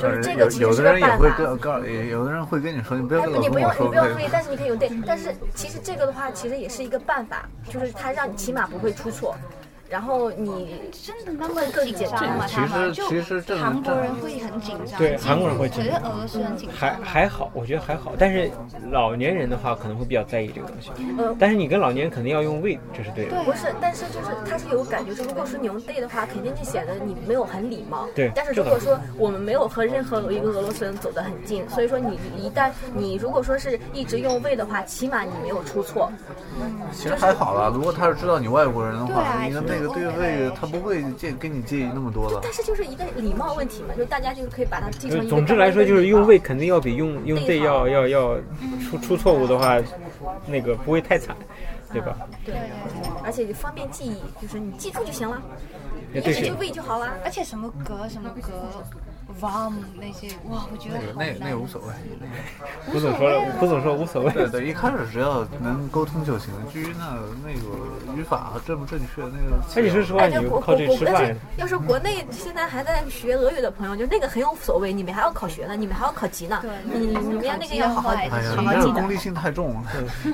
[0.00, 1.36] 就是这个其实有有的是个办人也会法。
[1.36, 4.90] 跟告，也有的人会跟你说，你不要你不用你不用注意，但是你可以用对。
[5.06, 9.36] 但是其实这个的话，其实也是一个办法，就是它让你起码不会出错。
[9.90, 12.46] 然后你真的那么紧张吗？
[12.46, 18.48] 其他们就实其实这个韩国人会很紧张，对韩国人会紧张俄罗斯人紧张还还好，我觉得还好，但是
[18.92, 20.90] 老年人的话可能会比较在意这个东西。
[21.18, 23.30] 呃但是你跟老年人肯定要用 we，这是对的。
[23.32, 28.06] 对不是，但是就是他是有感觉，是如果说你用 they 的话，肯定就显得你没有很礼貌。
[28.14, 36.12] 对但是如果说我们没有和任何一个俄罗斯人走得很近，所以说你一旦你如果说是一直用 we 的话，起码你没有出错。
[36.92, 42.40] 其实还好啦，如果他是知道你外国人的对话，啊你的那个对位，他不会介跟你介意那么多了。
[42.42, 45.28] 但是就是一个礼貌问题嘛，就大家就是可以把它记成。
[45.28, 48.36] 总之来说，就是用 we 肯定要比用用 they 要要要
[48.88, 49.80] 出出错误的话，
[50.46, 51.36] 那个不会太惨，
[51.92, 52.16] 对吧？
[52.44, 52.54] 对，
[53.24, 55.40] 而且方便记忆，就是你记住就行了，
[56.14, 57.14] 一直就 we 就好了。
[57.24, 58.50] 而且什么格什么格
[59.40, 61.88] ，vom 那些，哇，我觉得那个那难个无所谓。
[62.18, 64.32] 那胡总说了，胡总说无所谓。
[64.32, 66.50] 对对，一开始只要能沟通就行。
[66.72, 79.10] 至于那那个语法正不正确，那个哎，你是说你靠这吃饭国但是，要是国内现在还在学俄语的朋友，就那个很有所谓，你们还要考学呢，你们还要考级呢，对你你们要那个要好好好好记功。
[79.10, 79.82] 利性太重了。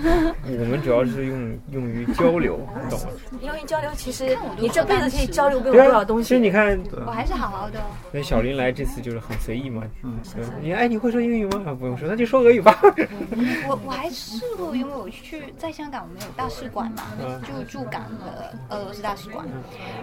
[0.46, 3.06] 我们主要是用用于交流，你懂吗？
[3.40, 6.28] 用于交流，其实你这辈子可以交流不了对啊，多少东西。
[6.28, 7.80] 其实你看，我还是好好的。
[8.12, 9.82] 那小林来这思就是很随意嘛。
[10.02, 10.18] 嗯，
[10.62, 11.76] 你哎，你会说英语吗？
[11.78, 12.78] 不用说，那就说俄语吧。
[13.68, 17.02] 我我还试过，因为我去在香港，我们有大使馆嘛，
[17.46, 19.46] 就驻港的俄罗斯大使馆。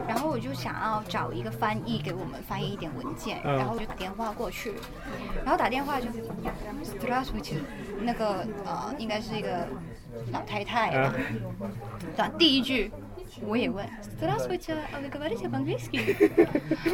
[0.07, 4.73] 然后我就想要找一个翻译给我们翻译一点文件，然后我就打电话过去，
[5.43, 6.07] 然后打电话就
[6.83, 7.31] s t r a s
[8.01, 9.67] 那个呃，应该是一个
[10.31, 10.91] 老太太
[12.17, 12.29] 吧。
[12.37, 12.91] 第一句
[13.46, 13.86] 我也问
[14.18, 16.16] Здравствуйте, а вы говорите по-английски？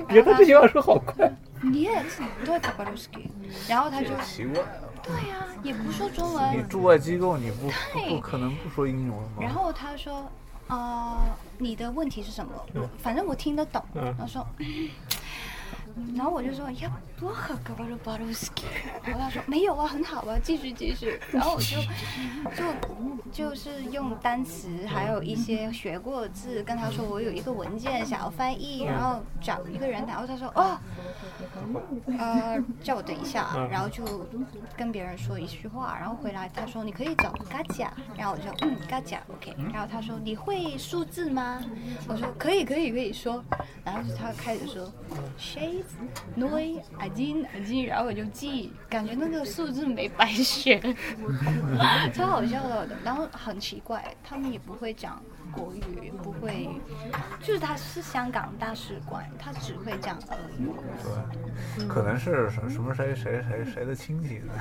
[0.09, 1.33] 觉得这句话说好快。
[1.63, 2.05] Нет,
[2.45, 3.31] только по-русски。
[3.69, 4.63] 然后他就奇怪，
[5.03, 9.57] 对呀、也不说中你文，驻外机构你不对不不可能不说英文然吗？
[9.57, 10.31] 后他说，
[10.69, 11.19] 呃，
[11.59, 12.53] 你的问题是什么？
[12.75, 13.83] 我反正我听得懂。
[13.95, 14.47] 嗯他说，
[16.15, 18.64] 然后我就说，要 多喝格巴鲁巴鲁斯基，
[19.04, 21.20] 然后他说没有啊，很好啊，继续继续。
[21.32, 21.76] 然后我就
[22.56, 30.78] 就就是用单词还有一些学过的字跟他说，我有一个文件想要翻译，然后找一个人，然后他说哦，
[32.18, 34.04] 呃，叫我等一下，然后就
[34.78, 41.62] 跟别人说一句话，然后回来他说你可以找嘎甲，然后我就嗯嘎甲 OK，然后他说你会数字吗？
[42.08, 43.44] 我说可以可以可以说，
[43.84, 44.92] 然后他开始说
[45.38, 45.84] shades
[46.38, 50.80] noi I 金金，然后我就记，感觉那个数字没白学，
[52.14, 52.88] 超好笑的。
[53.04, 55.22] 然后很奇怪，他们也不会讲
[55.52, 56.70] 国语，不会，
[57.42, 60.70] 就是他是香港大使馆，他只会讲俄语。
[61.78, 64.54] 对，可能是什什么谁谁谁谁的亲戚呢？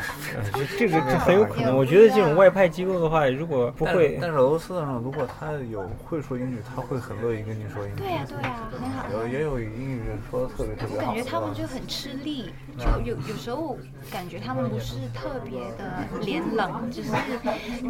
[0.78, 1.76] 这个这 很有可能。
[1.76, 7.97] 我觉得这种外派机构的话，如果不会，但是俄罗斯上如果他有会说英语，他会很乐意跟你说英语。
[7.97, 9.07] 对呀对呀，很好。
[9.12, 11.07] 有也有英语说的特别特别好。
[11.07, 12.53] 感觉他们就很吃力。
[12.78, 13.76] 就有有时候
[14.11, 17.11] 感觉他们不是特别的脸冷，只是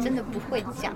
[0.01, 0.95] 真的不会讲。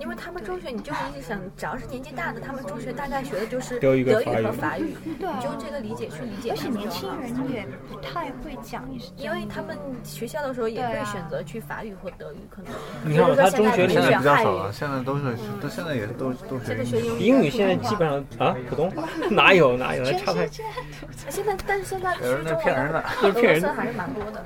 [0.00, 4.94] 因为他们中学，你就是想，只要是年纪大的，他们中学大概学的就是德语和法语。
[5.18, 6.50] 对，你就这个理解去理解。
[6.50, 12.72] 而且年轻人也不太会讲，因为他们学校的时候也会选择去法语或德语，可能。
[13.04, 17.20] 你看他中学现在比较少了，现在都是都现在也是都都学英语。
[17.20, 20.48] 英语现在基本上啊，普通话哪有 哪有，差太。
[21.28, 23.02] 现在但是现在有人在骗人的。
[23.32, 24.44] 骗人还是蛮多的，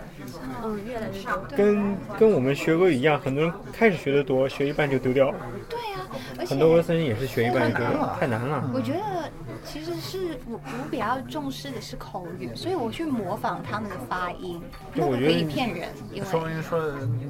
[0.62, 1.42] 嗯，越来越多。
[1.56, 5.36] 跟跟我们学俄语一样，很多人开始学的多，学一半就丢掉了。
[5.68, 7.84] 对呀，很多俄罗斯人也是学一半歌
[8.20, 8.70] 太难了。
[8.72, 9.28] 我觉得
[9.64, 14.60] 其实是我我比较重视的是口语，所以我去模仿他们的发音，
[14.94, 15.88] 那可以骗人。
[16.24, 16.80] 说明说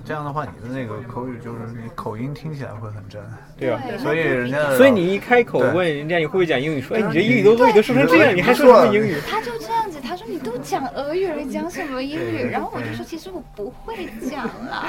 [0.05, 3.23] 这样的话，你的那个口语就是你口音听起来会很真。
[3.57, 9.17] 对啊，所以人家所以你一开口问人家你会不会讲英语，说哎你这英语都俄语都说成这样，你还说什么英语？
[9.27, 12.45] 他就这样子，他说你都讲俄语了，讲什么英语？
[12.51, 14.85] 然后我就说其实我不会讲了。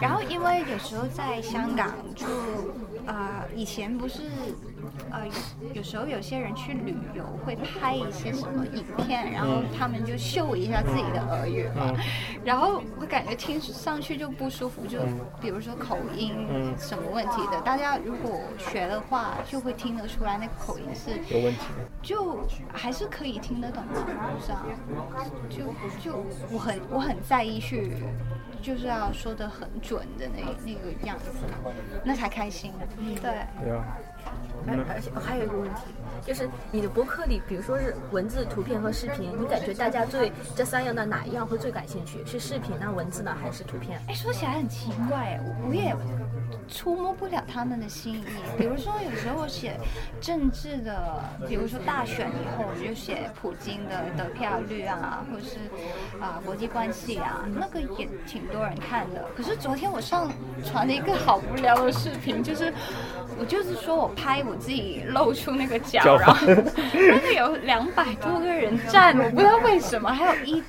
[0.00, 2.26] 然后因为有时候在香港就
[3.06, 4.20] 呃，以前不是
[5.10, 5.26] 呃
[5.72, 11.92] 有时候有些人去旅游会拍一些什么影片，然后他们就秀一下自己的俄语嘛。
[12.44, 14.98] 然后我感觉听上去就不舒服，就
[15.40, 16.46] 比如说口音
[16.78, 17.92] 什么问题的，大家。
[18.04, 21.60] 如果学的话，就会听得出来那个口音是有问题，
[22.02, 22.40] 就
[22.72, 24.00] 还是可以听得懂的，
[24.44, 24.64] 是啊，
[25.48, 25.64] 就
[26.02, 28.02] 就我很我很在意去，
[28.60, 31.30] 就是要说的很准的那那个样子，
[32.02, 32.72] 那才开心。
[33.20, 33.30] 对。
[33.62, 33.96] 对啊。
[34.66, 35.80] 而而且还有一个问题，
[36.24, 42.24] 就是你的博客里，比如说是文字、图片和视频，你感觉大家对这三样的哪一样会最感兴趣？
[42.24, 44.00] 是视频呢、文字呢，还是图片？
[44.08, 45.94] 哎，说起来很奇怪，我我也。
[46.68, 48.24] 触摸不了他们的心意，
[48.56, 49.76] 比如说有时候写
[50.20, 55.58] 政治的，比如说大选以后，我就写普京的得票率啊，或是
[56.20, 59.24] 啊国际关系啊，那个也挺多人看的。
[59.36, 60.30] 可是昨天我上
[60.64, 62.72] 传了一个好无聊的视频，就是
[63.38, 70.62] 我就是说我拍我自己露出那个脚，然后那个有两百多个人站，我不知道为什么，还有一。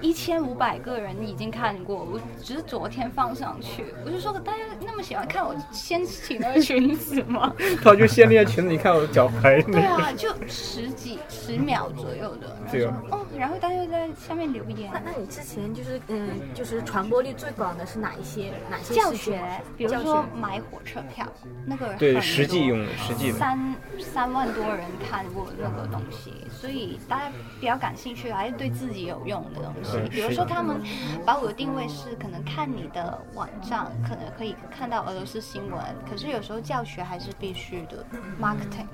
[0.00, 7.52] 一千五百个人已经看过，我只是昨天放上去，我就说大家那么喜欢看我掀起那个裙子吗？
[7.82, 9.64] 他就掀那个裙子，你看我脚踝。
[9.70, 12.56] 对啊，就十几十秒左右的。
[12.70, 13.02] 对啊。
[13.10, 14.90] 哦，然后大家在下面留言。
[14.92, 18.52] 那那你之前就是嗯，就是传播力最广的是哪一些？
[18.70, 19.42] 哪些教学？
[19.76, 21.26] 比如说买火车票，
[21.64, 26.32] 那个对实际用实际三三万多人看过那个东西，
[26.66, 29.96] 所以大家比较感兴趣，还是对自己有用的东西。
[30.10, 30.82] 比如说，他们
[31.24, 35.80] 把我的定位是可能看你的网站，可能可以看到俄罗斯新闻。
[36.10, 38.04] 可是有时候教学还是必须的
[38.40, 38.88] ，marketing，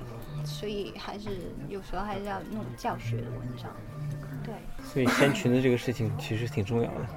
[0.45, 1.29] 所以还是
[1.67, 3.71] 有时候还是要弄教学的文章。
[4.43, 4.53] 对。
[4.83, 7.07] 所以掀裙子这个事情其实挺重要的。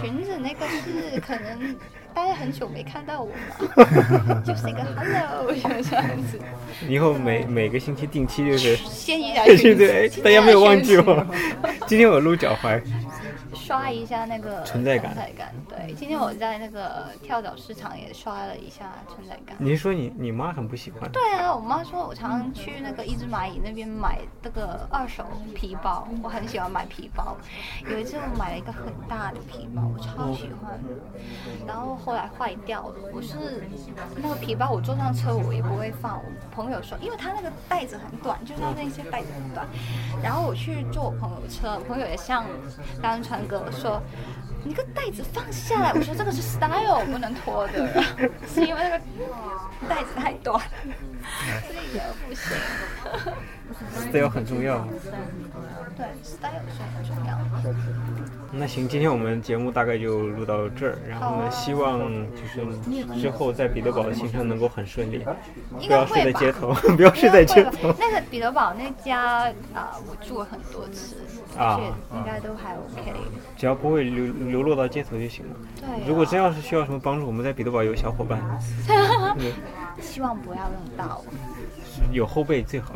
[0.00, 1.76] 裙子那个是可能
[2.16, 3.28] 大家很久没看到我
[3.76, 5.52] 了， 就是一个 hello
[5.82, 6.40] 这样子。
[6.88, 11.26] 以后每每个星期定期就是先一下裙子，大家没有忘记我。
[11.86, 12.80] 今天我露脚踝。
[13.66, 15.52] 刷一下那个存在感，存在感。
[15.68, 19.56] 对，今天我在那个跳蚤市场也刷了一下存在感。
[19.58, 21.10] 你说你你妈很不喜欢？
[21.10, 27.36] 对啊，我妈说我常常去那个一只蚂蚁那边买那个二手皮包，我很喜欢买皮包。
[27.90, 30.78] 有一次我买了一个很大的皮包，我超喜欢。
[31.66, 33.68] 然后后来坏掉了，我是
[34.14, 36.18] 那个皮包我坐上车我也不会放。
[36.18, 39.66] 我朋友说，因为它那个袋子很短，就是它那些袋子很短。
[40.22, 42.44] 然后我去坐我朋友车，朋友也像
[43.02, 43.55] 刚川哥。
[43.64, 44.02] 我说
[44.64, 48.02] ：“你个袋子放下来。”我说：“这个是 style，不能脱的，
[48.52, 48.98] 是因为那个
[49.88, 50.60] 袋子太短，
[51.66, 52.56] 所以也不行。
[54.10, 54.86] ”，style 很重要。
[55.96, 57.38] 对，style 是很重要。
[58.52, 61.98] 那行，今天我们节目大概就录到这儿，然后呢，希望
[62.32, 65.26] 就是之后在彼得堡的行程能够很顺利，
[65.78, 67.94] 不要睡在街头， 不要睡在街头。
[67.98, 71.16] 那个彼得堡那家啊，我住了很多次，
[71.58, 71.80] 啊，
[72.14, 73.12] 应该都还 OK。
[73.56, 75.56] 只要不会流流落到街头就行了。
[75.80, 76.08] 对。
[76.08, 78.40] 如果真要是需要什么帮助，我们在彼得堡有小伙伴。
[80.00, 81.22] 希望不要用到。
[82.12, 82.92] 有后背最好。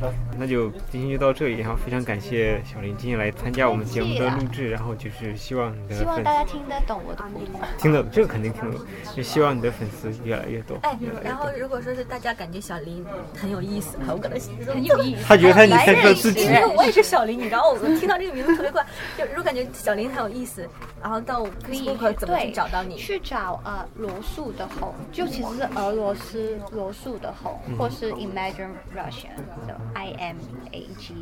[0.00, 8.86] 对，那就今天就到这里，然后非常感谢小林今天来参加我们节目的录制，然后就是希望你的希望大家听得懂我的普通话，听得懂这个肯定听得懂，
[9.16, 10.78] 就希望你的粉丝越来越多。
[10.82, 13.04] 哎，然后如果说是大家感觉小林
[13.34, 18.84] 很有意思，我可能很有意思，他觉得他你才是自己，我也是小林，你知道我听到这个名字特别怪，
[19.16, 20.68] 就如果感觉小林很有意思，
[21.02, 22.96] 然后到可以怎么去找到你？
[22.96, 29.34] 去找呃罗素的红，就其实是俄罗斯罗素的红，或是 Imagine Russian
[29.66, 30.36] 的 I M。
[30.70, 31.14] A G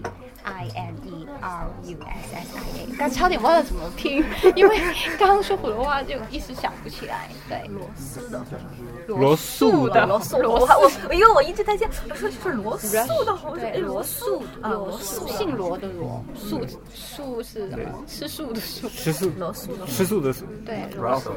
[0.42, 4.24] I N E R U S S I A，刚差点忘了怎么拼，
[4.56, 4.76] 因为
[5.16, 7.28] 刚刚说普通话就一时想不起来。
[7.48, 8.44] 对，罗斯的
[9.06, 10.68] 罗素的罗素，我
[11.08, 17.70] 我因为我一直在想，我说是罗素的罗素罗素，姓罗的罗，素素是
[18.08, 21.30] 吃素的素，吃素罗素吃素的素，对，罗素。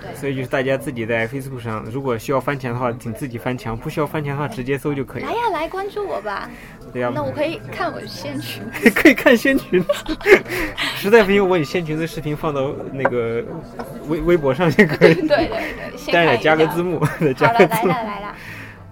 [0.00, 5.22] 对， 所以就是大家自己在 Facebook 上，如果需要翻墙的话，请自己翻墙；不需要翻墙的话，直接搜就可以。
[5.22, 6.49] 来呀，来关注我吧。
[6.91, 8.63] 对呀，那我可以看我仙裙，
[8.95, 9.83] 可以看仙裙。
[10.95, 13.43] 实在不行，我把你仙裙的视频放到那个
[14.07, 15.13] 微微博上也可以。
[15.13, 16.99] 对 对对，但是加个字幕，
[17.37, 17.89] 加个字幕。
[17.89, 18.35] 来了来了。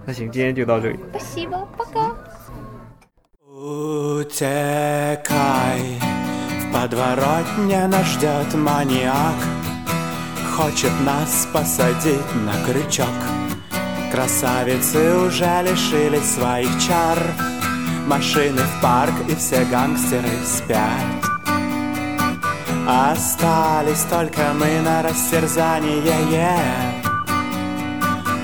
[0.04, 0.98] 那行，今天就到这里。
[1.12, 2.16] 不西不，报告。
[3.60, 5.22] Утекай,
[6.60, 9.34] в подворотне нас ждет маньяк,
[10.58, 13.06] Хочет нас посадить на крючок.
[14.13, 17.17] Красавицы уже лишились своих чар.
[18.05, 20.87] Машины в парк и все гангстеры спят.
[22.87, 25.97] Остались только мы на растерзание
[26.29, 27.03] yeah.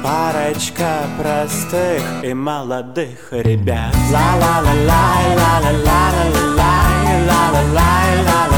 [0.01, 3.93] Парочка простых и молодых ребят.
[4.11, 8.48] Ла-ла-ла-лай, ла-ла-ла-ла-лай, ла-ла-лай, ла-ла-ла-ла-лай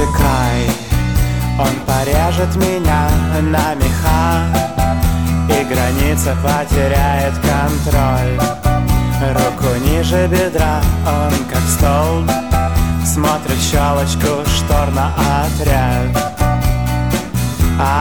[0.00, 0.70] утекай
[1.58, 3.08] Он порежет меня
[3.42, 4.46] на меха
[5.48, 8.38] И граница потеряет контроль.
[9.20, 12.30] Руку ниже бедра, он как столб
[13.04, 16.34] Смотрит щелочку штор на отряд.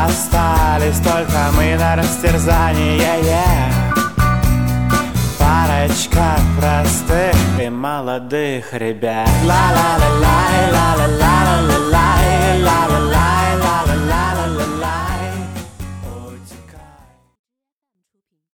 [0.06, 3.80] Остались только мы на растерзание yeah.
[5.40, 9.30] Парочка простых и молодых ребят.
[9.46, 10.40] Ла-ла-ла-ла